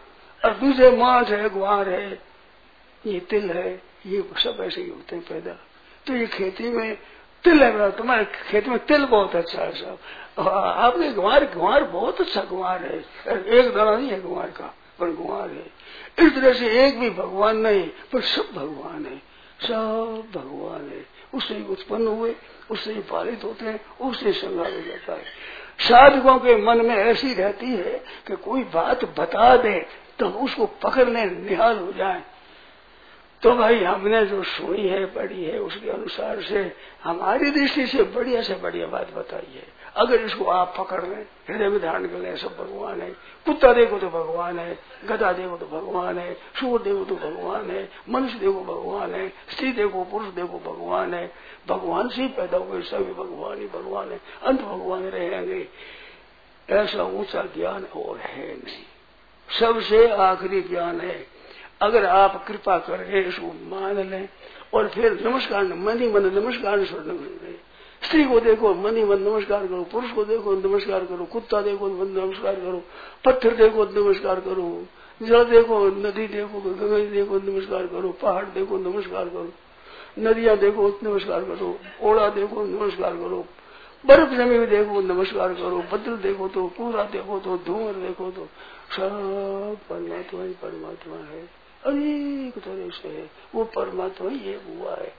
[0.41, 2.11] और दूसरे मांस है, ग्वार है,
[3.05, 3.71] ये तिल है,
[4.05, 5.53] ये सब ऐसे ही होते हैं पैदा।
[6.07, 6.97] तो ये खेती में
[7.43, 9.97] तिल है तुम्हारे खेत में तिल बहुत अच्छा है सब।
[10.39, 12.99] आपने गुआर गुआर बहुत अच्छा गुआर है।
[13.49, 15.65] एक दाना नहीं है गुआर का। पर गुआर है।
[16.19, 19.17] इस तरह से एक भी भगवान नहीं, पर सब भगवान है।
[19.61, 22.35] सब भगवान है। उससे ही उत्पन्न हुए,
[22.71, 25.23] उससे ही पालित होते हैं, उससे संगार हो जाता है।
[25.79, 29.85] साधकों के मन में ऐसी रहती है कि कोई बात बता दे
[30.19, 32.23] तो उसको पकड़ने निहाल हो जाए।
[33.41, 38.41] तो भाई हमने जो सुनी है, पढ़ी है, उसके अनुसार से, हमारी दृष्टि से बढ़िया
[38.41, 42.37] से बढ़िया बात बताई है। अगर इसको आप पकड़ लें, हृदय में धारण कर लें
[42.37, 43.09] सब भगवान है।
[43.45, 47.89] कुत्ता देखो तो भगवान है गदा देखो तो भगवान है, सूर देखो तो भगवान है,
[48.09, 51.31] मनुष्य देखो भगवान है, स्त्री देखो, पुरुष देखो भगवान है।
[51.67, 55.67] भगवान से ही पैदा हुए, सभी भगवान ही भगवान है। अंत भगवान रहेंगे।
[56.69, 58.83] ऐसा ऊँचा ज्ञान और है नहीं।
[59.59, 61.27] सबसे आखिरी ज्ञान है,
[61.81, 64.29] अगर आप कृपा करें, इसको मान लें
[64.73, 66.79] और फिर नमस्कार, मन ही मन, नमस्कार
[68.03, 71.87] स्त्री को देखो, मन ही मन नमस्कार करो, पुरुष को देखो, नमस्कार करो, कुत्ता देखो
[71.87, 72.83] नमस्कार करो,
[73.25, 74.85] पत्थर देखो, नमस्कार करो,
[75.23, 79.53] जल देखो, नदी देखो, गंगा देखो, नमस्कार करो, पहाड़ देखो, नमस्कार करो,
[80.19, 83.45] नदियाँ देखो, नमस्कार करो ओड़ा देखो, नमस्कार करो,
[84.05, 88.47] बर्फ़ जमी हुई देखो, नमस्कार करो बदल देखो तो पूरा देखो तो धुआँ देखो तो
[88.95, 91.49] सब परमात्मा ही परमात्मा है।
[91.85, 95.13] अनेक तरह से है, वो परमात्मा ये हुआ है।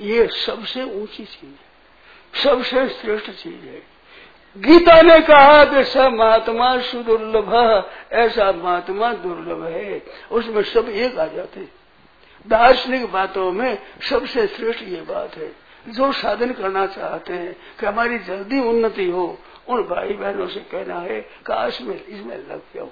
[0.00, 1.69] ये सबसे ऊँची चीज़ है।
[2.34, 3.82] सबसे श्रेष्ठ चीज़ है।
[4.56, 11.68] गीता ने कहा सब महात्मा सुदुर्लभ ऐसा महात्मा दुर्लभ है। उसमें सब एक आ जाते
[12.46, 15.50] दार्शनिक बातों में सबसे श्रेष्ठ ये बात है,
[15.88, 19.38] जो साधन करना चाहते हैं कि हमारी जल्दी उन्नति हो,
[19.68, 22.88] उन भाई बहनों से कहना है, काश में इसमें लग जाओ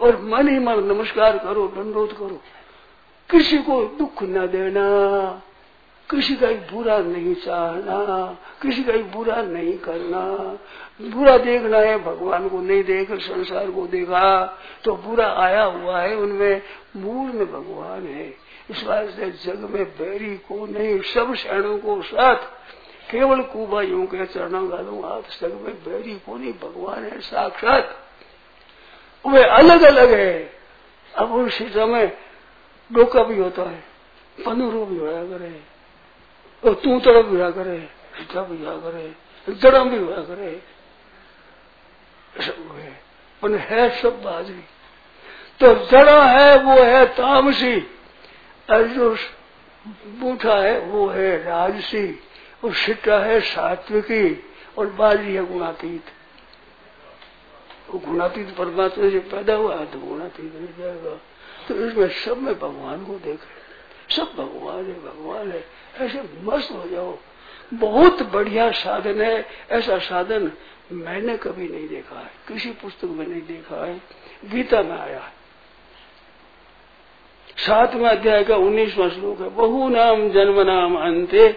[0.00, 2.40] और मन ही मन नमस्कार करो दंडोत करो,
[3.30, 4.88] किसी को दुख न देना।
[6.14, 10.20] किसी का बुरा नहीं चाहना किसी का बुरा नहीं करना।
[11.10, 14.44] बुरा देखना है, भगवान को नहीं देख, संसार को देखा
[14.84, 16.62] तो बुरा आया हुआ है, उनमें
[16.96, 18.26] मूल में भगवान है।
[18.70, 22.36] इस वास्ते जग में बैरी को नहीं, सब शरणों को साथ,
[23.10, 27.96] केवल कुबाइयों के चरणों गालू आप जग में बैरी को नहीं, भगवान है साक्षात।
[29.24, 30.50] वे अलग अलग है।
[31.14, 32.06] अब उसी समय
[32.92, 33.84] डोका भी होता है,
[34.46, 35.73] पनुरो भी होया करे।
[36.64, 39.14] और तू तरफ़ भी करे सीता भी होया करे,
[39.54, 40.62] जड़ा भी होया करे।
[42.42, 43.00] सब है।
[43.42, 44.64] पर है सब बाजरी
[45.60, 47.80] तो जड़ा है, वो है तामसी।
[48.70, 49.16] और जो
[50.06, 52.20] बूठा है, वो है राजसी।
[52.64, 54.44] और सिट्टा है सात्विकी।
[54.78, 56.04] और बाजरी है गुणातीत।
[57.90, 61.20] वो गुणातीत परमात्मा से पैदा हुआ तो गुणातीत हो जाएगा।
[61.68, 66.72] तो इसमें सब में भगवान को देख रहे सब भगवान है भगवान है। ऐसे मस्त
[66.72, 67.16] हो जाओ।
[67.74, 70.50] बहुत बढ़िया साधन है, ऐसा साधन
[70.92, 74.00] मैंने कभी नहीं देखा है, किसी पुस्तक में नहीं देखा है,
[74.44, 75.32] गीता में आया है।
[77.56, 81.48] सातवें अध्याय का उन्नीसवा श्लोक है, बहु नाम जन्म नाम अंत्य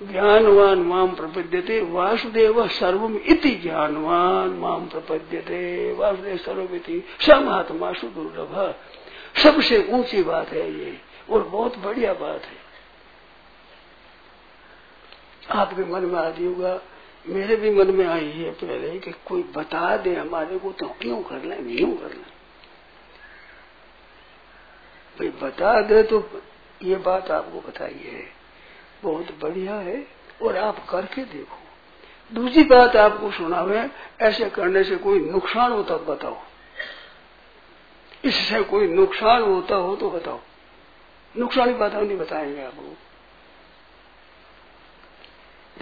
[0.00, 8.74] ज्ञानवान माम प्रपद्यते, वासुदेव सर्वम इति ज्ञानवान माम प्रपद्यते, वासुदेव सर्वमिति समात्मा सुदुर्लभ
[9.42, 10.96] सबसे ऊँची बात है ये,
[11.30, 12.61] और बहुत बढ़िया बात है।
[15.54, 16.80] आपके मन में आदि होगा
[17.26, 21.22] मेरे भी मन में आई है पहले कि कोई बता दे हमारे को तो क्यों
[21.22, 22.32] कर ले क्यों कर ले
[25.18, 26.42] भाई बता दे तो
[26.82, 28.42] ये बात आपको बताई है
[29.02, 30.06] बहुत बढ़िया है
[30.42, 31.58] और आप करके देखो।
[32.34, 36.38] दूसरी बात आपको सुनावे, ऐसे करने से कोई नुकसान होता बताओ।
[38.24, 40.40] इससे कोई नुकसान होता हो तो बताओ।
[41.36, 42.96] नुकसान की बात नहीं बताएँगे आपको।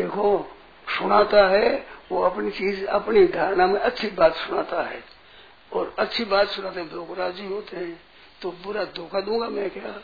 [0.02, 0.56] देखो,
[0.98, 5.04] सुनाता है, वो अपनी चीज़, अपनी धारणा में अच्छी बात सुनाता है।
[5.72, 8.00] और अच्छी बात सुनाते लोग राज़ी होते हैं
[8.42, 10.02] तो बुरा धोखा दूँगा मैं क्या?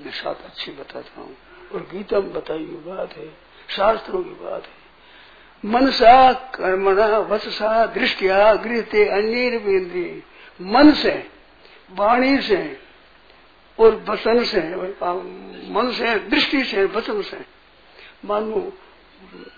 [0.00, 1.36] मैं साथ अच्छी बताता हूँ।
[1.74, 3.28] और गीता में बताई हुई बात है,
[3.68, 4.78] शास्त्रों की बात है।
[5.64, 10.22] मनसा कर्मणा वत्सा दृष्टिया गृहते अन्य
[10.62, 11.30] मन से,
[11.90, 12.80] वाणी से,
[13.80, 14.62] और वचन से,
[15.72, 17.40] मन से, दृष्टि से, वचन से।
[18.24, 18.72] मानो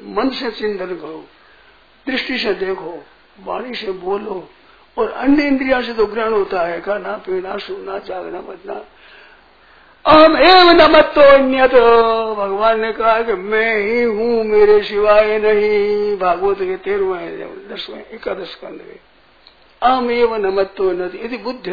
[0.02, 1.24] मन से चिंतन करो,
[2.06, 3.02] दृष्टि से देखो,
[3.44, 4.48] वाणी से बोलो,
[4.98, 8.84] और अन्य इंद्रिया से तो ग्रहण होता है, खाना, पीना सुनना जागना बजना
[10.06, 11.80] अहम एव नमत्तो अन्य तो
[12.34, 18.54] भगवान ने कहा कि मैं ही हूँ, मेरे सिवाय नहीं। भागवत के तेरहवें दसवें, एकादश
[18.54, 18.98] कंध में।
[19.82, 21.70] अहम एव नमत्तो नदी यदि बुद्धि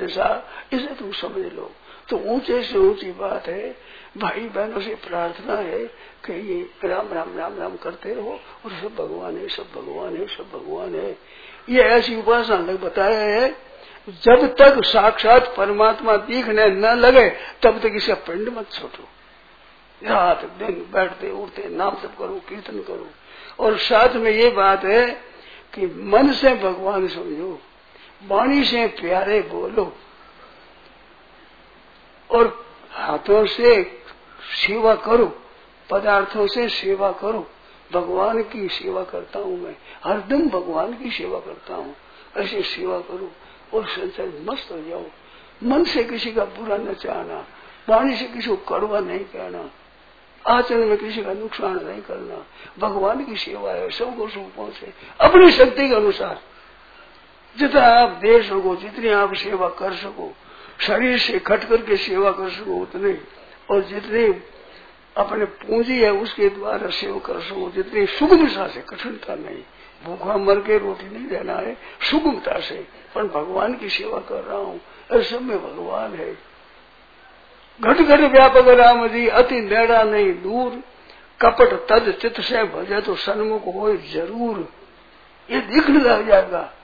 [0.00, 1.70] जैसा, इसे तुम समझ लो।
[2.08, 3.76] तो ऊँचे से ऊँची बात है
[4.16, 5.84] भाई बहनों से प्रार्थना है
[6.24, 10.26] कि ये राम राम राम राम करते रहो और सब भगवान है, सब भगवान है,
[10.26, 11.18] सब भगवान है।
[11.68, 13.56] ये ऐसी उपासना लग बताया है,
[14.08, 17.30] जब तक साक्षात परमात्मा दिखने न लगे,
[17.62, 19.08] तब तक इसे पिंड मत छोटो
[20.04, 23.08] रात दिन बैठते, उठते, नाम सब करो, कीर्तन करो।
[23.60, 25.10] और साथ में ये बात है
[25.74, 27.60] कि मन से भगवान समझो,
[28.26, 29.96] वाणी से प्यारे बोलो।
[32.30, 32.65] और
[32.96, 33.82] हाथों से
[34.66, 35.26] सेवा करो,
[35.90, 37.46] पदार्थों से सेवा करो,
[37.92, 41.94] भगवान की सेवा करता हूँ मैं। हरदम भगवान की सेवा करता हूँ,
[42.36, 43.30] ऐसे सेवा करो
[43.74, 45.04] और संसार मस्त हो जाओ
[45.62, 47.44] मन से किसी का बुरा न चाहना,
[47.88, 49.70] वाणी से किसी को कड़वा नहीं कहना,
[50.44, 52.44] आचरण में किसी का नुकसान नहीं करना।
[52.78, 56.40] भगवान की सेवा है, सबको सुख पहुँचे। अपनी शक्ति के अनुसार,
[57.56, 60.32] जितना आप दे सको, जितनी आप सेवा कर सको
[60.80, 63.18] शरीर से खट करके सेवा कर सको उतने,
[63.70, 64.42] और जितने
[65.16, 69.62] अपने पूंजी है उसके द्वारा सेवा कर सको, जितनी सुगमता से, कठिनता नहीं।
[70.04, 71.76] भूखा मर के रोटी नहीं देना है,
[72.10, 74.80] सुगमता से। पर भगवान की सेवा कर रहा हूँ
[75.12, 76.32] ऐसे में भगवान है।
[77.80, 80.82] घट घट व्यापक राम जी, अति नेड़ा नहीं, दूर।
[81.40, 84.68] कपट तद चित से भजे तो सन्मुख हो ज़रूर।
[85.50, 86.75] ये दिखने लग जाएगा।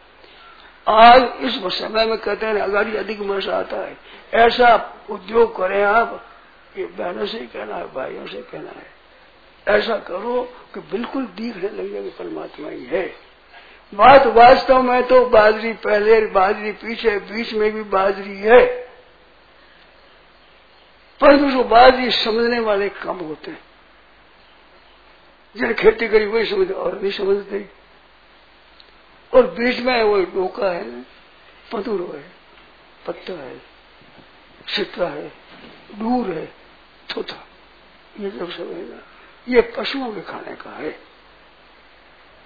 [0.89, 3.97] आज इस समय में कहते हैं, अगर अधिक वर्ष आता है,
[4.35, 6.27] ऐसा उद्योग करें आप
[6.79, 9.03] ये बहनों से कहना है, भाइयों से कहना है।
[9.79, 13.15] ऐसा करो कि बिल्कुल दिखने लग जाएगा परमात्मा ही है।
[13.95, 18.67] बात वास्तव में तो बाजरी पहले, बाजरी पीछे, बीच में भी बाजरी है।
[21.21, 23.61] परंतु जो बाजरी समझने वाले कम होते हैं।
[25.57, 27.82] जिन्हें खेती करी वही समझते और नहीं समझते
[29.35, 31.03] और बीच में वो डोका है
[31.73, 32.25] पदुर है,
[33.07, 33.61] पत्ता है
[34.69, 35.29] सित्रा है,
[35.95, 36.47] दूर है,
[37.11, 37.47] थोथा।
[38.21, 38.99] ये सब समझेगा
[39.49, 40.99] ये पशुओं के खाने का है।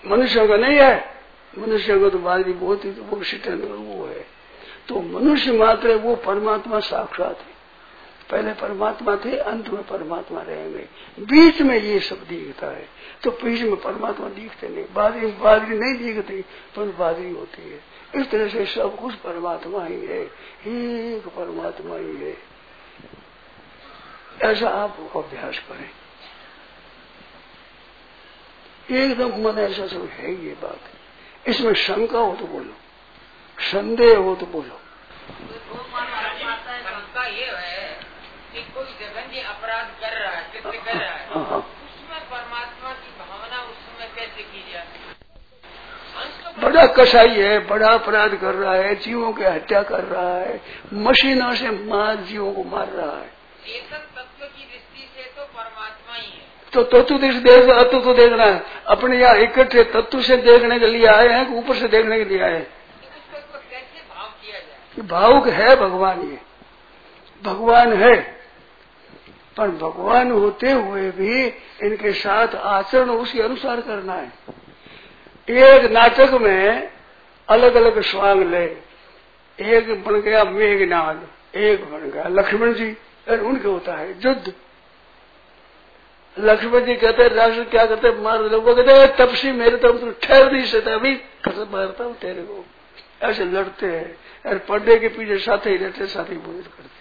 [0.07, 1.15] मनुष्य का नहीं है,
[1.59, 4.27] मनुष्य को तो बाजरी बहुत ही तो वो सिटन वो है।
[4.89, 7.56] तो मनुष्य मात्र वो परमात्मा साक्षात है।
[8.31, 10.89] पहले परमात्मा थे, अंत में परमात्मा रहेंगे।
[11.21, 12.89] बीच में ये सब दिखता है।
[13.25, 16.43] तो बीच में परमात्मा दिखते नहीं। बादरी बादरी नहीं दिखती
[16.77, 17.81] पर बादरी होती है।
[18.15, 20.23] इस तरह से सब कुछ परमात्मा ही है।
[20.67, 22.37] एक परमात्मा ही है।
[24.43, 25.91] ऐसा आप अभ्यास करें।
[28.97, 30.81] एकदम मन ऐसा सब है ये बात।
[31.47, 32.73] इसमें शंका हो तो बोलो।
[33.59, 34.81] संदेह हो तो बोलो
[36.69, 37.93] शंका ये है
[38.53, 40.95] कि कोई जगह अपराध कर रहा है कर रहा है हाँ, हाँ। उसमें परमात्मा की
[40.95, 41.16] भावना उस समय कैसे की जाए
[46.61, 50.61] बड़ा कसाई है, बड़ा अपराध कर रहा है, जीवों की हत्या कर रहा है,
[50.93, 53.37] मशीनों से मार जीवों को मार रहा है।
[53.91, 58.65] तत्व दृष्टि से तो परमात्मा ही है तो तत्व दृष्टि देख तत्व तो देखना है।
[58.87, 62.43] अपने यहाँ इकट्ठे तत्व से देखने के लिए आए हैं ऊपर से देखने के लिए
[62.43, 62.67] आए हैं?
[64.99, 66.39] भावुक है भगवान ये।
[67.43, 68.15] भगवान है।
[69.57, 71.47] पर भगवान होते हुए भी
[71.83, 74.33] इनके साथ आचरण उसी अनुसार करना है।
[75.49, 76.91] एक नाटक में
[77.49, 78.65] अलग अलग स्वांग ले।
[79.59, 82.91] एक बन गया मेघनाद, एक बन गया लक्ष्मण जी,
[83.27, 84.53] और उनके होता है युद्ध।
[86.37, 90.65] लक्ष्मण जी कहते हैं राष्ट्र क्या करते मार लोग कहते तपसी मेरे तो ठहर नहीं
[90.65, 91.15] सकते अभी
[91.73, 92.65] मारता हूँ तेरे को।
[93.23, 94.17] ऐसे लड़ते हैं,
[94.47, 96.96] और पर्दे के पीछे साथ ही रहते साथ ही बोध करते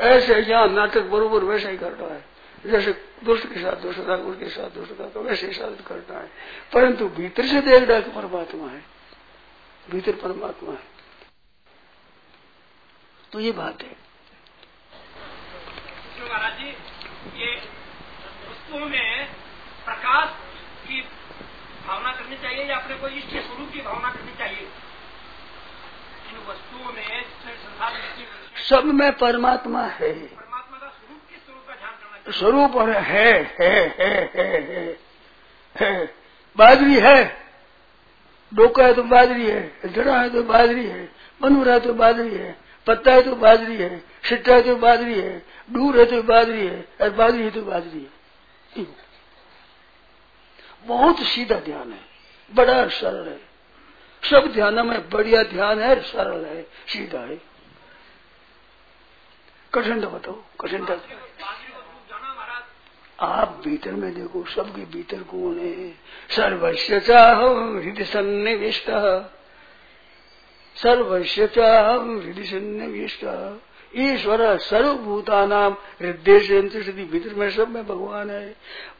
[0.00, 2.24] ऐसे यहाँ नाटक बरोबर वैसा ही करता है।
[2.66, 2.92] जैसे
[3.24, 6.30] दुष्ट के साथ दुष्ट था उसके साथ दुष्ट था तो वैसे ही साथ करता है।
[6.72, 8.84] परंतु भीतर से देख रहा है परमात्मा है।
[9.90, 10.88] भीतर परमात्मा है।
[13.32, 13.96] तो ये बात है।
[16.30, 16.68] महाराज जी,
[17.40, 17.56] ये
[18.50, 19.26] वस्तुओं में
[19.84, 20.28] प्रकाश
[20.88, 21.00] की
[21.86, 24.68] भावना करनी चाहिए या अपने को इष्ट स्वरूप की भावना करनी चाहिए इन वस्तुओं में
[24.68, 26.19] संसार
[28.68, 30.12] सब में परमात्मा है।
[32.30, 34.98] स्वरूप और है है है है है
[35.76, 36.04] है।
[36.56, 37.40] बाजरी है।
[38.52, 41.08] डोका है तो बाजरी है जड़ा है तो बाजरी है
[41.42, 45.36] मनूरा है तो बाजरी है पत्ता है तो बाजरी है सिट्टा है तो बाजरी है
[45.70, 48.86] दूर है तो बाजरी है और बाजरी है तो बाजरी है।
[50.86, 52.00] बहुत सीधा ध्यान है
[52.52, 53.49] बड़ा सरल है।
[54.24, 57.36] सब ध्यान में बढ़िया ध्यान है, सरल है, सीधा है।
[59.74, 61.00] कठिन बताओ, कठिन
[63.20, 65.90] आप भीतर में देखो, सबके भीतर कौन है?
[66.36, 67.34] सर्वस्व चाह
[67.80, 68.86] हृदय सन्निविष्ट।
[70.76, 73.24] सर्वस्व चाह हृदय सन्निविष्ट।
[73.94, 76.60] ईश्वर सर्वभूता नाम हृदय
[77.02, 78.54] भीतर में सब में भगवान। है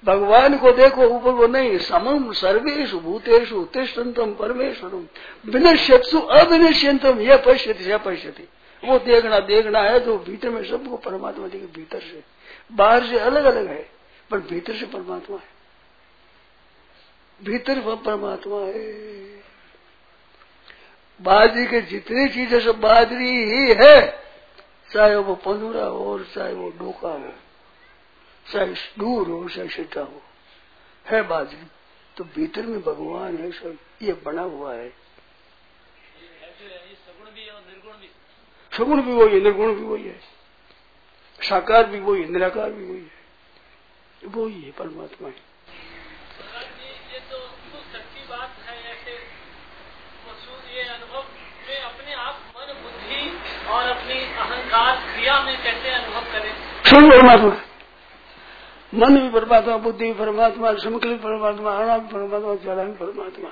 [0.04, 5.06] भगवान को देखो, ऊपर वो नहीं समम सर्वेश भूतेषु तिष्ठतम परमेश्वरम
[5.46, 8.48] विनश्यु अविनश्यंतम यह पश्यति यह पश्यति।
[8.82, 12.22] वो देखना देखना है तो भीतर में सबको परमात्मा देखे, भीतर से।
[12.72, 13.88] बाहर से अलग अलग है,
[14.30, 15.58] पर भीतर से परमात्मा है।
[17.40, 18.84] भीतर वह परमात्मा है।
[21.20, 24.19] बाजरी के जितनी चीज़ें सब बाजरी ही है
[24.94, 27.32] चाहे वो पंदुरा हो और चाहे वो डोका हो,
[28.52, 28.66] चाहे
[28.98, 30.22] दूर हो, चाहे सीटा हो।
[31.06, 31.66] है बाजरी
[32.16, 34.90] तो भीतर में भगवान है, सब ये बना हुआ है।
[38.72, 40.20] सगुण भी वही है, निर्गुण भी वही है।
[41.40, 43.20] साकार भी वही है, निराकार भी वही है।
[44.24, 45.50] वही है, परमात्मा है।
[47.20, 47.38] तो
[48.28, 48.80] बात है
[52.74, 54.29] बुद्धि और अपनी
[54.74, 56.52] क्रिया में कैसे अनुभव करें?
[57.10, 57.56] परमात्मा।
[58.94, 63.50] मन भी परमात्मा, बुद्धि भी परमात्मा समकल भी परमात्मा आना भी परमात्मा ज़्यादा भी परमात्मा।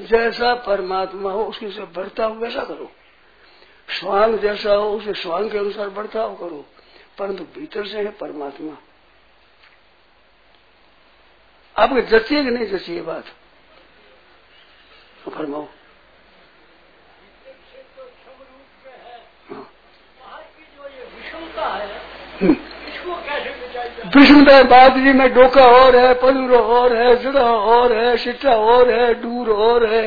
[0.00, 2.92] जैसा परमात्मा हो, उसके से बढ़ता हो, वैसा करो।
[3.88, 6.66] स्वांग जैसा हो, उसे स्वांग के अनुसार बढ़ता हो, करो।
[7.18, 8.76] परंतु भीतर से है परमात्मा।
[11.76, 13.24] आपके जचिए कि नहीं जचिए बात?
[15.24, 15.68] तो फरमाओ।
[24.16, 28.90] विष्णुता है बादरी में डोका और है पलूर और है जुड़ा और है सिट्टा और
[28.90, 30.02] है दूर और है।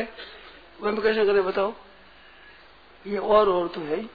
[0.80, 1.72] वह हम कैसे करें बताओ?
[3.04, 4.08] ये और और तो है ही।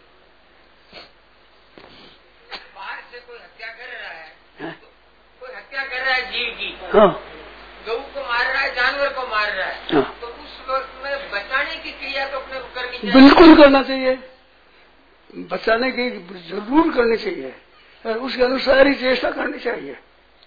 [2.75, 4.27] बाहर से कोई हत्या कर रहा है,
[4.59, 4.71] है?
[5.41, 7.09] कोई हत्या कर रहा है। जीव की हाँ
[7.87, 11.13] गऊ को मार रहा है जानवर को मार रहा है हाँ। तो उस वक्त में
[11.31, 14.17] बचाने की क्रिया तो अपने करनी चाहिए बिल्कुल करना चाहिए।
[15.49, 16.09] बचाने की
[16.49, 17.53] ज़रूर करनी चाहिए।
[18.05, 19.97] और उसके अनुसार ही चेष्टा करनी चाहिए।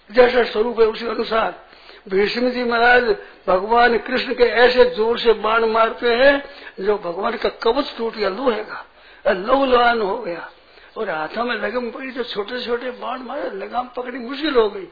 [0.09, 1.53] जैसा स्वरूप है उसके अनुसार।
[2.09, 3.03] भीष्म जी महाराज
[3.47, 6.43] भगवान कृष्ण के ऐसे ज़ोर से बाण मारते हैं
[6.79, 8.85] जो भगवान का कवच टूट गया लोहे का।
[9.25, 10.49] लौलवान हो गया।
[10.97, 14.87] और हाथों में लगम पड़ी तो छोटे छोटे बाण मारे लगाम पकड़ी मुश्किल हो गई।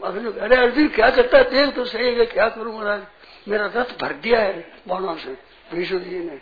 [0.00, 1.38] अरे अर्जुन क्या करता?
[1.38, 3.02] है देख तो सही है क्या करूँ महाराज?
[3.48, 5.36] मेरा रथ भर दिया है बाणों से
[5.72, 6.40] विष्णु जी ने।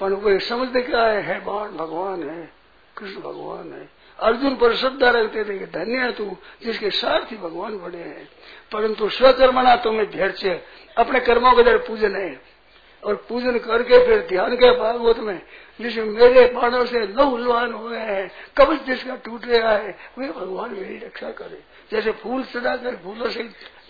[0.00, 2.50] पर वो समझते क्या है, है बाण भगवान है
[2.96, 3.88] कृष्ण भगवान है।
[4.20, 8.28] अर्जुन पर श्रद्धा रखते थे कि धन्य है तू, जिसके सारथी भगवान बड़े हैं।
[8.72, 10.64] परंतु स्वकर्मणा तुम्हें धैर्य
[10.98, 12.56] अपने कर्मों के दर पूजन है।
[13.04, 15.42] और पूजन करके फिर ध्यान के भागवत में
[15.80, 20.70] जिसमें मेरे बाणों से लहू लुहान हुए हैं, कवच जिसका टूट रहा है, वे भगवान
[20.70, 21.62] मेरी रक्षा करे।
[21.92, 23.42] जैसे फूल सजा कर फूलों से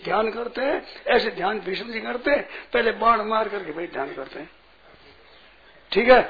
[0.03, 4.13] ध्यान करते हैं, ऐसे ध्यान भीष्म जी करते हैं, पहले बाण मार करके भाई ध्यान
[4.13, 4.49] करते हैं।
[5.91, 6.21] ठीक है?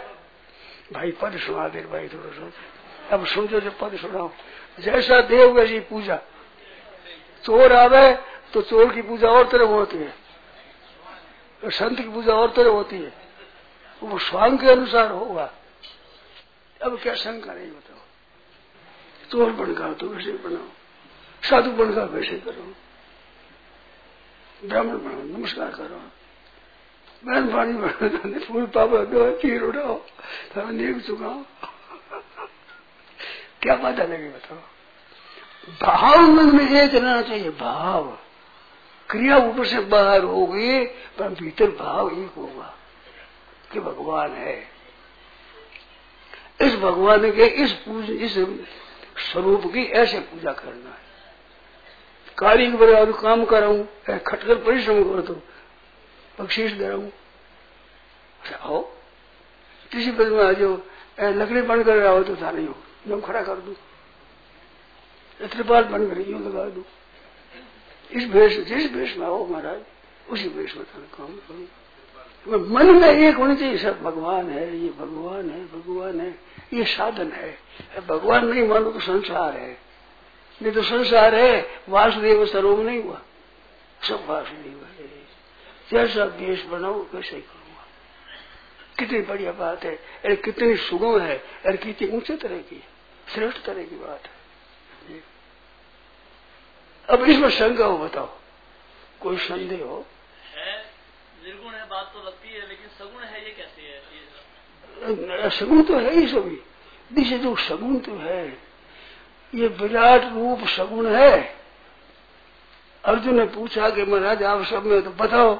[0.94, 2.77] भाई, पद सुना दे भाई, थोड़ा सा।
[3.12, 4.32] अब समझो जो पद सुनाओ
[4.80, 6.20] जैसा देव, वैसी पूजा।
[7.44, 8.14] चोर आवे
[8.54, 10.14] तो चोर की पूजा और तरह होती है।
[11.64, 13.14] संत की पूजा और तरह होती है।
[14.04, 15.54] वो स्वांग के अनुसार होगा।
[16.84, 17.98] अब क्या शंका नहीं बताओ।
[19.32, 20.68] चोर बनकर तो वैसे बनाओ।
[21.44, 22.74] साधु बनकर वैसे करो।
[24.68, 26.02] ब्राह्मण बनाओ, नमस्कार करो।
[27.26, 29.96] बहन पानी बनो फूल पापा दो चीर उड़ाओ
[30.54, 31.44] तो नेक चुकाओ।
[33.62, 34.58] क्या बात लगी बताओ?
[35.82, 38.18] भाव मन में एक रहना चाहिए, भाव।
[39.10, 40.86] क्रिया ऊपर से बाहर होगी
[41.18, 42.74] पर भीतर भाव एक होगा
[43.72, 44.58] कि भगवान है।
[46.62, 48.34] इस भगवान के इस पूज, इस
[49.24, 51.06] स्वरूप की ऐसे पूजा करना है।
[52.38, 53.88] कार्य बराबर काम कर रहा हूँ
[54.20, 55.42] खटकर परिश्रम कर दो
[56.40, 57.12] बख्शीश दे रहा हूँ
[58.62, 58.82] आओ।
[59.92, 60.78] किसी पद में आ जाओ
[61.34, 62.76] लकड़ी बन कर रहा हो तो था नहीं हो।
[63.10, 63.74] यूँ खड़ा कर दू।
[65.48, 66.84] त्रिपाल बन कर यूँ लगा दू।
[68.12, 69.82] इस भेष, जिस भेष में आओ महाराज,
[70.30, 71.68] उसी भेष में काम करूँ।
[72.48, 76.40] मन में एक होनी चाहिए सब भगवान है, ये भगवान है भगवान है,
[76.74, 77.58] ये साधन है।
[78.08, 79.78] भगवान नहीं मानो तो संसार है।
[80.62, 83.22] नहीं तो संसार है, वासुदेव सर्वम नहीं हुआ।
[84.04, 85.08] सब वासुदेव है।
[85.92, 87.86] जैसा देश बनाओ, वैसे ही करूँगा
[89.00, 92.84] कितनी बढ़िया बात है। अरे कितनी सुगम है, अरे कितनी ऊँचे तरह की
[93.34, 94.36] श्रेष्ठ तरह की बात है।
[97.10, 98.30] अब इसमें शंका हो बताओ।
[99.22, 100.06] कोई संदेह हो?
[101.44, 105.50] निर्गुण है बात तो लगती है लेकिन सगुण है ये कैसे है?
[105.50, 108.48] सगुण तो है ही सभी। जो सगुण तो है
[109.54, 111.56] ये विराट रूप सगुण है।
[113.04, 115.54] अर्जुन ने पूछा कि महाराज आप सब में तो बताओ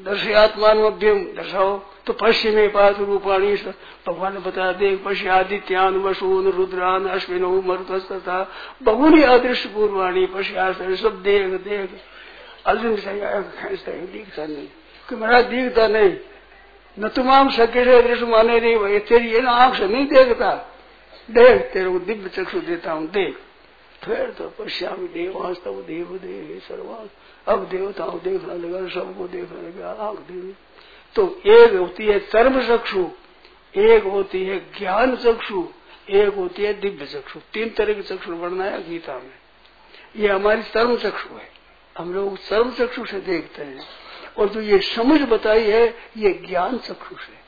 [0.00, 3.56] दर्शयात्मान मध्यम दर्शाओ तो पश्चिमी पात रूपाणी
[4.08, 8.50] भगवान ने बताया, देख पश्य आदित्यान वसून रुद्रान, अश्विनो तथा
[8.82, 10.54] बहुनी अदृश्य पूर्वाणी पश्य
[10.96, 11.90] सब देख देख।
[12.66, 12.96] अर्जुन
[14.12, 14.68] दिखता नहीं।
[15.08, 16.16] कि महाराज दिखता नहीं।
[16.98, 20.74] न तुमाम सके से दृश्य माने नहीं भाई तेरी ये ना, आँख से नहीं देखता।
[21.30, 23.38] देख, तेरे को दिव्य चक्षु देता हूँ, देख।
[24.04, 27.10] फिर तो पश्यामी देवांश तब देव देव सर्वांश
[27.48, 30.54] अब देवताओं देखने लगा, सबको देखने लगा आँख देवी
[31.14, 33.10] तो एक होती है कर्म चक्षु
[33.76, 35.68] एक होती है ज्ञान चक्षु,
[36.10, 39.34] एक होती है दिव्य चक्षु। तीन तरह के चक्षु बनाया गीता में।
[40.16, 41.50] ये हमारी सर्व चक्षु है।
[41.98, 43.86] हम लोग सर्व चक्षु से देखते हैं।
[44.38, 47.38] और जो ये समझ बताई है, ये ज्ञान चक्षु से।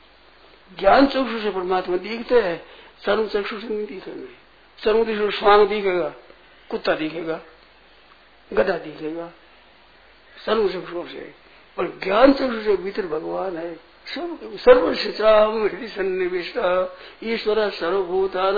[0.79, 2.65] ज्ञान चक्षु से परमात्मा दिखते हैं,
[3.05, 4.27] सर्व चक्षु से नहीं दिखेंगे
[4.83, 6.13] सर्व चक्षु स्वांग दिखेगा,
[6.69, 7.41] कुत्ता दिखेगा,
[8.53, 9.31] गधा दिखेगा
[10.45, 11.33] सर्व चक्षु से।
[11.79, 13.91] और ज्ञान चक्षु से भीतर भगवान है
[14.57, 16.57] सर्व शिचाम हृदय सन्निविष्ट
[17.23, 18.57] ईश्वर सर्वभूतान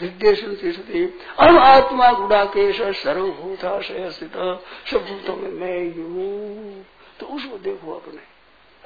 [0.00, 4.32] हृदय संति अब आत्मा गुड़ाकेश सर्वभूताशय स्थित
[4.86, 6.84] सब भूतों में मैं हूँ।
[7.20, 8.20] तो उसको देखो अपने।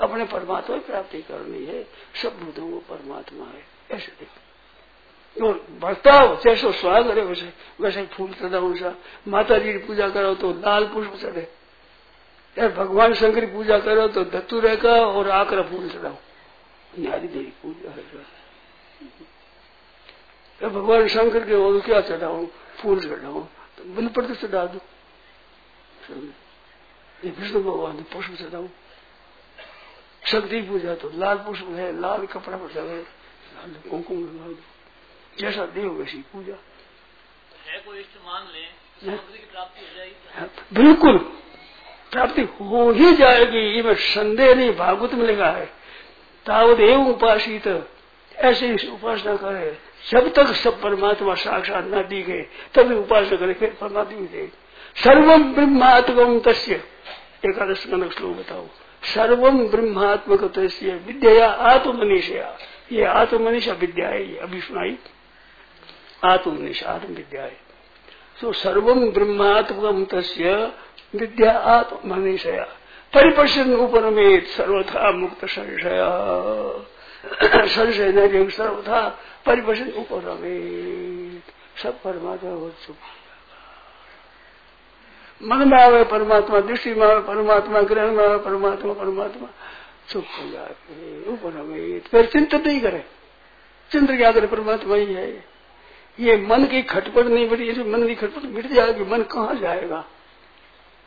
[0.00, 1.86] अपने परमात्मा की प्राप्ति करनी है
[2.22, 8.32] सब भूतों को परमात्मा है। ऐसे देखो। और बर्ताव, जैसे स्वाद करे वैसे वैसे फूल
[8.32, 8.94] चढ़ाओ सा।
[9.28, 11.48] माता जी की पूजा करो तो लाल पुष्प चढ़े।
[12.56, 16.16] यार भगवान शंकर की पूजा करो तो धतुरे का और आकर फूल चढ़ाओ।
[16.98, 18.02] न्यारी देवी पूजा है।
[20.60, 22.44] भगवान शंकर के वो क्या चढ़ाओ
[22.78, 23.40] फूल चढ़ाओ
[23.78, 24.80] तो बिल पर चढ़ा दो।
[27.20, 28.66] विष्णु भगवान पुष्प चढ़ाओ
[30.22, 34.56] शक्ति पूजा तो लाल पुष्प है लाल कपड़ा पर चढ़े लाल कुमकुम लगा दो।
[35.38, 36.56] जैसा देव वैसी पूजा।
[37.66, 38.62] है कोई इष्ट मान ले
[39.04, 41.16] की प्राप्ति हो जाएगी। बिल्कुल।
[42.12, 45.66] प्राप्ति हो ही जाएगी ये संदेह नहीं, भागवत में लिखा है।
[46.46, 47.66] तावत एवं उपासित,
[48.36, 49.76] ऐसे उपासना करे
[50.10, 52.40] जब तक सब परमात्मा साक्षात न दिखे,
[52.74, 54.50] तभी उपासना करे, फिर परमात्मा दे
[54.96, 56.74] सर्वम ब्रह्मात्म तस्य,
[57.44, 58.66] एकादश का श्लोक बताओ।
[59.14, 62.56] सर्वम ब्रह्मात्मक तस्य विद्या आत्मनिशया
[62.92, 64.96] ये आत्मनिशा विद्या है, ये अभी सुनाई
[66.24, 67.56] आत्मनिषाद विद्या है।
[68.40, 70.72] सो सर्वम ब्रह्मात्मकम तस्य
[71.14, 72.64] विद्या आत्मनिशया
[73.12, 76.00] परिपश्यन उपरमेत सर्वथा मुक्त संशय
[77.66, 79.00] संशय नहीं सर्वथा
[79.46, 81.52] परिपश्यन उपरमेत।
[81.82, 83.14] सब परमात्मा हो चुका
[85.42, 89.48] मन में आवे परमात्मा दृष्टि में आवे परमात्मा ग्रहण में आवे परमात्मा परमात्मा
[90.08, 93.04] चुप हो ऊपर हमें फिर चिंतन नहीं करे।
[93.90, 95.30] चिंतन क्या करे परमात्मा ही है।
[96.20, 100.04] ये मन की खटपट नहीं बढ़ी मन की खटपट मिट जाएगी, मन कहाँ जाएगा?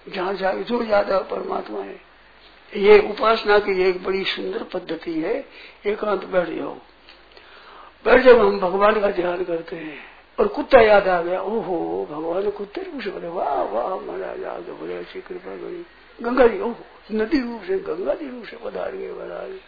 [0.05, 1.99] जहाँ जाएगा जो याद है परमात्मा है।
[2.73, 5.33] ये उपासना की एक बड़ी सुंदर पद्धति है।
[5.85, 6.73] एकांत बैठ जाओ।
[8.05, 9.97] बैठ जब हम भगवान का ध्यान करते हैं
[10.39, 14.57] और कुत्ता याद आ गया, ओहो, भगवान कुत्ते रूप से बोले वाह वाह, महाराज आ
[14.57, 15.85] गए बोले अच्छी कृपा करी।
[16.19, 19.59] गंगा जी, ओहो, नदी रूप से, गंगा जी रूप से पधार गए महाराज।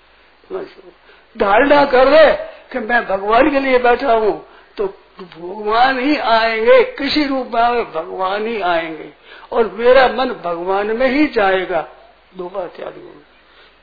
[1.37, 2.31] धारणा कर रहे
[2.71, 4.45] कि मैं भगवान के लिए बैठा हूँ
[4.77, 4.87] तो
[5.21, 9.09] भगवान ही आएँगे, किसी रूप में भगवान ही आएँगे।
[9.51, 11.87] और मेरा मन भगवान में ही जाएगा,
[12.37, 12.93] दो बात याद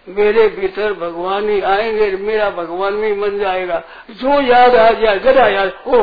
[0.08, 5.18] मेरे भीतर भगवान ही आएँगे, मेरा भगवान में ही मन जाएगा। जो याद आ जाए
[5.18, 6.00] गदा याद ओ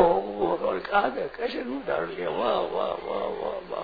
[0.56, 2.30] भगवान आ गया, कैसे रूप डाल किया?
[2.30, 3.82] वाह वाह वाह वाह वाह।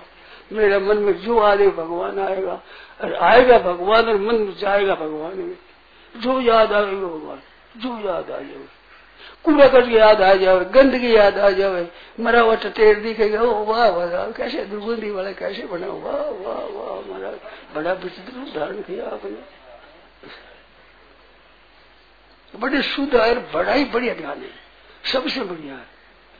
[0.55, 2.61] मेरे मन में जो आ रहे, भगवान आएगा।
[3.03, 5.57] और आएगा भगवान और मन में जाएगा भगवान में।
[6.17, 7.39] जो याद आएगा भगवान,
[7.77, 8.82] जो याद आ जाए
[9.45, 11.87] कूड़ा कट याद आ जाए गंदगी याद आ जाए
[12.19, 16.99] मरा हुआ टेर दिखेगा, ओ वाह वाह कैसे दुर्गंधी वाला, कैसे बना, वाह वाह वाह,
[17.09, 17.37] महाराज,
[17.75, 19.37] बड़ा विचित्र धारण किया आपने।
[22.53, 24.49] बड़े शुद्ध है बड़ा ही बढ़िया ध्यान है,
[25.03, 25.91] सबसे बढ़िया है।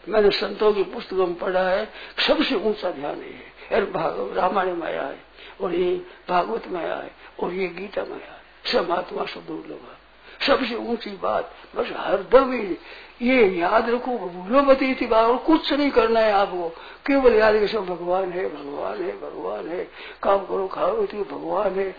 [0.04, 1.88] मैंने संतों की पुस्तकों में पढ़ा है,
[2.28, 5.20] सबसे ऊँचा ध्यान है और भागवत रामायण में आया है,
[5.62, 5.95] और ये
[6.30, 8.41] भागवत में आया है, और ये गीता में आया है,
[8.72, 9.97] सब आत्मा से दूर लगा
[10.42, 12.78] सबसे ऊँची बात, बस हरदम ही
[13.22, 16.70] ये याद रखो भूलो मत बात, और कुछ नहीं करना है आपको।
[17.06, 19.88] केवल याद रखो भगवान है भगवान है भगवान है।
[20.24, 21.96] काम करो, खाओ भगवान है।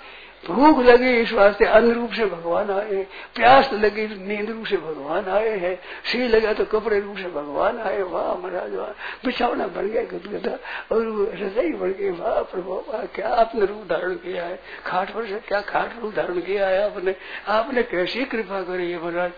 [0.49, 3.03] भूख लगी इस वास्ते अन्न रूप से भगवान आए
[3.37, 7.79] प्यास लगी नींद रूप से भगवान आए हैं। सी लगा तो कपड़े रूप से भगवान
[7.79, 8.89] आए वाह महाराज, वाह।
[9.25, 10.53] बिछावना बन गया गदगदा।
[10.95, 15.27] और रजाई बन गई। वाह प्रभु, वाह, क्या आपने रूप धारण किया है। खाट पर
[15.27, 17.15] से क्या खाट रूप धारण किया है आपने?
[17.49, 19.33] आपने कैसी कृपा करी है महाराज?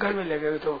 [0.00, 0.80] घर में लगे तो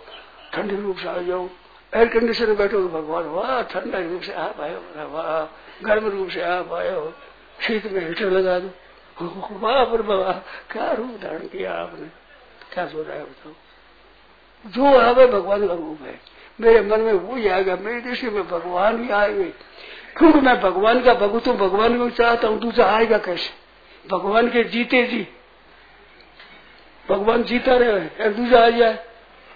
[0.52, 1.48] ठंडी रूप से आ जाओ
[1.94, 5.44] एयर कंडीशन में बैठो भगवान, वाह, ठंडा रूप से आप आए वाह,
[5.86, 7.12] गर्म रूप से आप हो।
[7.62, 8.70] शीत में हीटर लगा दो।
[9.50, 10.32] वाह पर बाबा,
[10.70, 12.06] क्या रूप धारण किया आपने?
[12.72, 13.52] क्या सोच है बताओ?
[14.66, 16.20] जो आवे भगवान का रूप है।
[16.60, 19.44] मेरे मन में वो ही आएगा मेरी दृष्टि में भगवान ही आएँगे
[20.16, 21.56] क्योंकि मैं भगवान का भगवत हूँ?
[21.56, 23.50] भगवान को चाहता हूँ, दूसरा आएगा कैसे?
[24.10, 25.28] भगवान के जीते जी।
[27.08, 28.98] भगवान जीता रहे दूसरा आ जाए।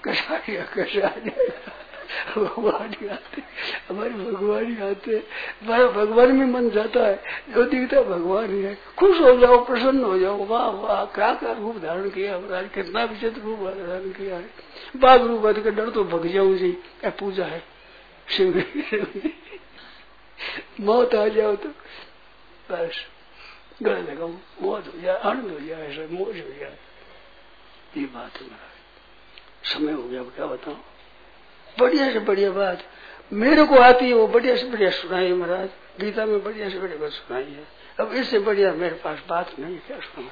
[0.04, 1.72] कैसे आ जाए कैसे आ जाएगा?
[2.36, 3.42] भगवान ही आते
[3.88, 5.16] हमारे भगवान ही आते
[5.62, 7.22] हमारा भगवान में मन जाता है,
[7.54, 11.32] जो दिखता है भगवान ही है। खुश हो जाओ, प्रसन्न हो जाओ, वाह वाह, क्या
[11.34, 14.50] क्या रूप धारण किया महाराज कितना विचित्र रूप धारण किया है।
[14.96, 17.62] बाघ रूप बन के डर तो भग जाऊ जी क्या पूजा है?
[18.28, 18.62] शिव
[20.80, 21.68] मौत आ जाओ तो
[22.70, 23.04] बस,
[23.82, 24.32] गले लगाऊ
[24.62, 26.76] मौत हो जाए, आनंद हो जाए, ऐसा मौज हो जाए।
[27.96, 28.64] ये बात है
[29.64, 30.76] समय हो गया क्या बताऊँ?
[31.80, 32.82] बढ़िया से बढ़िया बात।
[33.32, 35.68] मेरे को आती है वो बढ़िया से बढ़िया सुनाई है महाराज।
[36.00, 37.64] गीता में बढ़िया से बढ़िया बात सुनाई है
[38.00, 40.30] अब इससे बढ़िया मेरे पास बात नहीं क्या सुना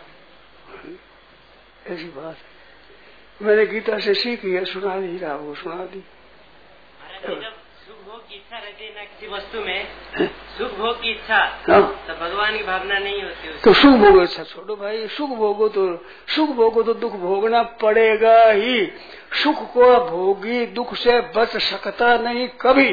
[1.86, 6.04] ऐसी बात है। मैंने गीता से सीखी है, सुना नहीं रहा वो सुना दी।
[8.34, 10.28] की इच्छा रहती है ना किसी वस्तु में
[10.58, 14.42] सुख भोग की इच्छा हाँ। तो भगवान की भावना नहीं होती तो सुख भोग अच्छा
[14.44, 15.86] छोड़ो भाई सुख भोगो तो
[16.34, 18.86] सुख भोगो तो दुख भोगना पड़ेगा ही।
[19.42, 22.92] सुख को भोगी दुख से बच सकता नहीं कभी।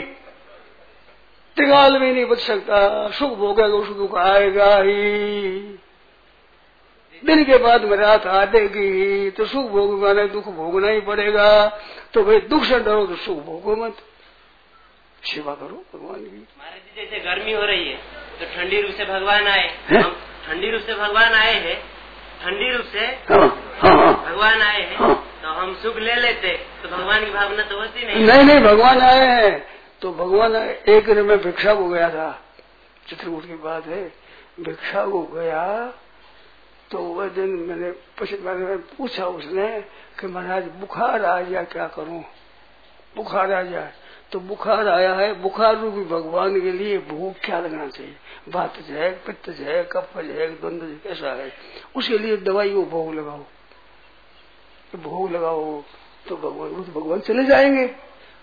[1.57, 5.59] त्रिकाल में नहीं बच सकता सुख भोगेगा उस दुख आएगा ही।
[7.23, 11.49] दिन के बाद में रात आ देगी तो सुख भोग माने दुख भोगना ही पड़ेगा।
[12.13, 13.97] तो भाई दुख से डरो तो सुख भोगो मत।
[15.23, 17.97] सेवा करो भगवान की। महाराज जी जैसे गर्मी हो रही है
[18.39, 20.15] तो ठंडी रूप से भगवान आए हम
[20.47, 21.75] ठंडी रूप से भगवान आए हैं
[22.43, 23.47] ठंडी रूप से हाँ,
[23.81, 25.13] हाँ, हाँ, भगवान आए हैं
[25.43, 29.01] तो हम सुख ले लेते तो भगवान की भावना तो होती नहीं। नहीं नहीं भगवान
[29.01, 29.53] आए हैं
[30.01, 32.29] तो भगवान एक दिन में भिक्षा को गया था
[33.09, 34.03] चित्रकूट की बात है
[34.59, 35.63] भिक्षा को गया
[36.91, 37.89] तो वह दिन मैंने
[38.45, 39.67] मैंने पूछा उसने
[40.19, 42.23] कि महाराज बुखार आ गया क्या करूँ?
[43.15, 43.91] बुखार आ जाए
[44.31, 48.15] तो बुखार आया है, बुखार रूपी भगवान के लिए भूख क्या लगना चाहिए?
[48.49, 51.53] बात है, पित्त है, कफ है द्वंद कैसा है?
[51.95, 53.39] उसके लिए दवाई वो भोग लगाओ।
[54.91, 55.83] तो भोग लगाओ
[56.29, 57.87] तो भगवान तो भगवान चले जाएँगे।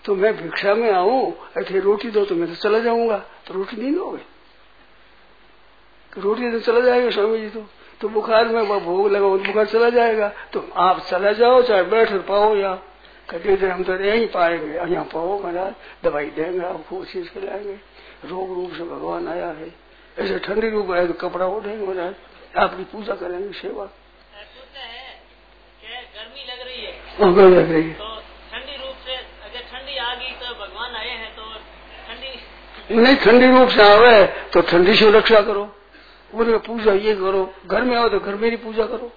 [0.05, 3.77] तो मैं भिक्षा में आऊँ, ऐसे रोटी दो तो मैं तो चला जाऊँगा। तो रोटी
[3.77, 4.21] नहीं दोगे?
[6.13, 7.65] तो रोटी तो चला जाएगा स्वामी जी तो।
[8.01, 12.11] तो बुखार में भोग लगाओ तो बुखार चला जाएगा। तो आप चला जाओ, चाहे बैठ
[12.11, 12.83] पाओ या
[13.29, 15.73] कहते थे हम तो यही पाएँगे। यहाँ पाओ महाराज
[16.03, 17.77] दवाई देंगे आपको चीज़ लाएँगे
[18.25, 19.69] रोग रूप से भगवान आया है।
[20.17, 22.15] ऐसे ठंडी रूप आए तो कपड़ा उठेंगे महाराज।
[22.57, 23.85] आपकी पूजा करेंगे सेवा।
[26.15, 28.09] गर्मी लग रही है गर्मी लग रही है तो
[28.51, 31.43] ठंडी रूप से अगर ठंडी आ गई तो भगवान आए हैं तो
[32.07, 35.63] ठंडी नहीं ठंडी रूप से आवे तो ठंडी से रक्षा करो।
[36.33, 39.11] बोले पूजा ये करो। घर में आओ तो घर में ही पूजा करो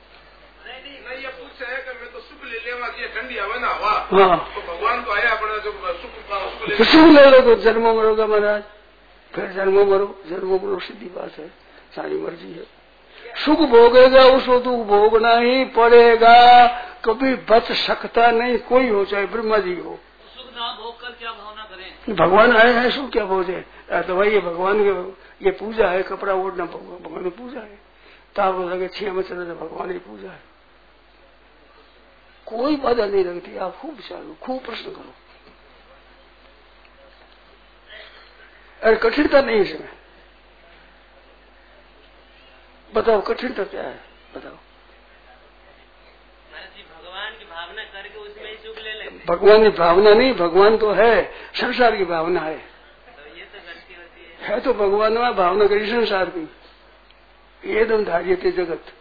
[3.14, 7.40] ठंडी हवा ना हवा हाँ। तो भगवान तो आया अपना जो सुख सुख ले लो
[7.40, 8.62] तो जन्म मरोगा महाराज।
[9.32, 11.46] फिर जन्म मरो जन्म मरो सीधी बात है
[11.96, 12.64] सारी मर्ज़ी है।
[13.36, 16.66] सुख भोगेगा उसको दुख भोगना ही पड़ेगा।
[17.04, 19.98] कभी बच सकता नहीं कोई हो चाहे ब्रह्मा जी हो।
[20.34, 22.14] सुख ना भोग कर क्या भावना करें?
[22.16, 23.64] भगवान आए हैं सुख क्या भोजे?
[23.92, 27.78] तो भाई ये भगवान के ये पूजा है कपड़ा ओढ़ना भगवान पूजा है।
[28.36, 30.51] ताप लगे छह में चले तो भगवान की पूजा है।
[32.52, 35.14] कोई बाधा नहीं लगती आप खूब चालू खूब प्रश्न करो।
[38.82, 39.88] अरे कठिनता नहीं इसमें।
[42.94, 44.00] बताओ कठिनता क्या है?
[44.36, 44.56] बताओ।
[47.02, 51.22] भगवान की भावना करके उसमें सुख ले लेते भगवान की भावना नहीं भगवान तो है
[51.54, 55.66] संसार की भावना है। तो ये तो गलती होती है। है तो भगवान में भावना
[55.66, 56.48] करी संसार की।
[57.64, 58.92] एकदम धार्य थे जगत।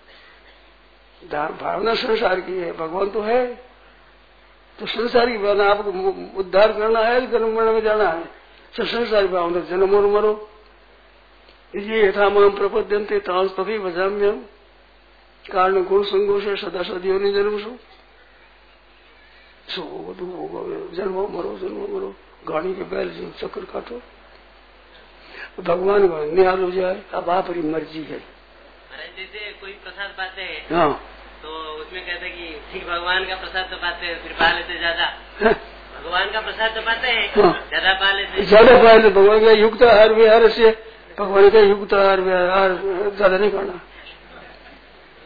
[1.30, 3.56] भावना संसार की है। भगवान तो है।
[4.80, 5.90] तो संसार की भावना आपको
[6.40, 8.24] उद्धार करना है जन्म मरण में जाना है।
[8.78, 10.50] तो संसार की भावना, जन्म और मरो।
[11.76, 14.40] ये यथा माम प्रपद्यंते तांस तभी भजाम्यम
[15.52, 17.78] कारण गुण संगो से सदा सदियों ने जन्म सो।
[19.70, 20.16] सो
[20.94, 22.16] जन्मो मरो जन्मो मरो।
[22.48, 24.02] गाड़ी के बैल जो चक्कर काटो।
[25.62, 28.24] भगवान का निहाल हो जाए, अब आप मर्ज़ी है।
[29.18, 30.92] जैसे कोई प्रसाद पाते हैं। हाँ।
[31.44, 31.50] तो
[31.82, 35.06] उसमें कहते हैं कि ठीक भगवान का प्रसाद तो पाते हैं फिर पा लेते ज़्यादा।
[35.96, 39.52] भगवान का प्रसाद तो पाते हैं हाँ। ज़्यादा पा लेते ज़्यादा पा लेते भगवान का
[39.54, 40.70] युक्त आहार विहार से
[41.18, 42.80] भगवान का युक्त आहार विहार
[43.16, 43.80] ज़्यादा नहीं करना।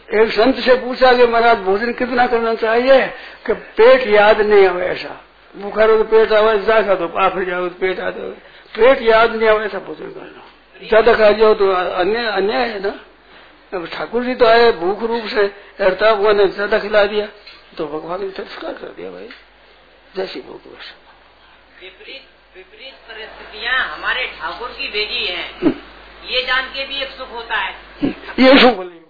[0.10, 3.00] एक संत से पूछा कि महाराज भोजन कितना करना चाहिए?
[3.46, 5.22] कि पेट याद नहीं आवे ऐसा।
[5.56, 8.30] बुखार हो तो पेट आवे ज़्यादा तो पाप जाओ तो पेट आते
[8.74, 12.94] पेट याद नहीं आवे ऐसा भोजन करना। ज़्यादा खा जाओ तो अन्य अन्याय है ना?
[13.74, 15.44] अब ठाकुर जी तो आए भूख रूप से
[15.82, 17.28] हरता हुआ ने ज़्यादा खिला दिया।
[17.78, 19.30] तो भगवान ने तिरस्कार कर दिया भाई।
[20.16, 20.96] जैसी भूख वैसा
[21.82, 22.22] विपरीत
[22.56, 25.74] विपरीत परिस्थितियाँ हमारे ठाकुर की भेजी है।
[26.26, 27.74] ये जान के भी एक सुख होता है।
[28.40, 29.02] ये सुख बोलिए।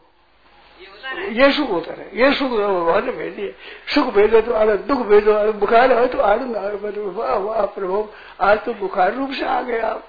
[1.31, 3.53] ये है। सुख होता है। ये सुख भगवान ने भेजिए
[3.93, 8.07] सुख भेजो तो आनंद दुख भेजो बुखार हो तो आनंद। वाह वाह प्रभु।
[8.41, 10.07] आज तो बुखार रूप से आ गए आप।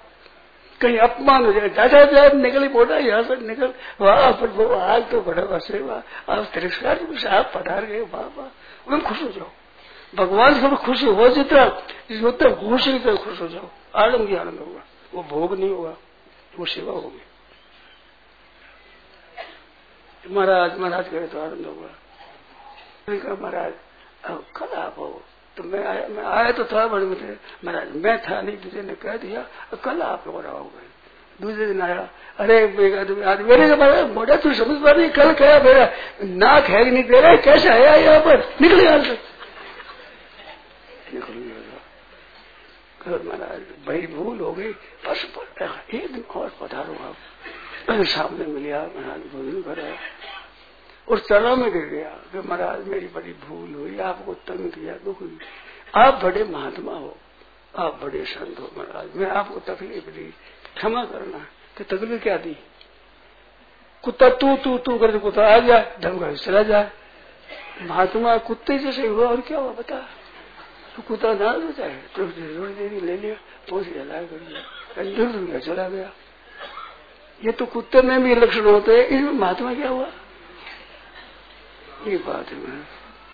[0.80, 5.20] कहीं अपमान हो जाए, चाचा चाचा निकली बोला यहाँ से निकल, वाह प्रभु आज तो
[5.20, 6.98] बड़ा बसे वाह आज तिरस्कार
[7.28, 8.48] आप पधार गए, वाह वाह।
[8.88, 9.50] उन खुश हो जाओ।
[10.14, 11.64] भगवान से खुशी हो जितना
[12.24, 14.82] उतना खुश ही खुश हो जाओ। आनंद ही आनंद होगा।
[15.14, 15.94] वो भोग नहीं होगा,
[16.58, 17.22] वो सेवा होगी।
[20.24, 21.90] महाराज महाराज करे तो आनंद होगा।
[23.34, 23.72] महाराज,
[24.24, 25.22] अब कल आप हो
[25.56, 28.94] तो मैं आया मैं आया तो था, बड़े में महाराज, मैं था नहीं, दूसरे ने
[28.94, 29.46] कह दिया
[29.84, 30.86] कल आप लोग आओगे
[31.40, 35.90] दूसरे दिन आया, अरे, मेरे के मोटा तू समझ पा नहीं, कल क्या मेरा
[36.22, 39.18] नाक है नहीं दे रहा कैसे आया यहाँ पर, निकले यहाँ से।
[41.14, 41.32] निकल
[43.24, 44.72] महाराज भाई भूल हो गई,
[45.06, 45.26] बस
[45.94, 47.16] एक दिन और पधारो आप।
[47.90, 49.84] सामने मिलिया महाराज भोजन करा
[51.08, 55.20] और चरा में गिर गया कि महाराज, मेरी बड़ी भूल हुई, आपको तंग किया, दुख
[55.20, 55.38] हुई।
[55.94, 57.16] आप बड़े महात्मा हो,
[57.78, 60.34] आप बड़े संत हो महाराज, मैं आपको तकलीफ़ दी,
[60.76, 61.38] क्षमा करना।
[61.76, 62.56] कि तकलीफ़ क्या दी?
[64.04, 66.90] कुत्ता तू तू तू करके कुत्ता आ जाए ढंग चला जाए
[67.82, 69.98] महात्मा कुत्ते जैसे हुआ, और क्या हुआ बता?
[70.96, 73.34] तो कुत्ता ना हो जाए तो थोड़ी देरी ले लिया,
[73.70, 76.12] पहुँच गया लाया कर दिया चला गया।
[77.44, 80.08] ये तो कुत्ते में भी लक्षण होते हैं इसमें महात्मा क्या हुआ?
[82.06, 82.95] ये बात है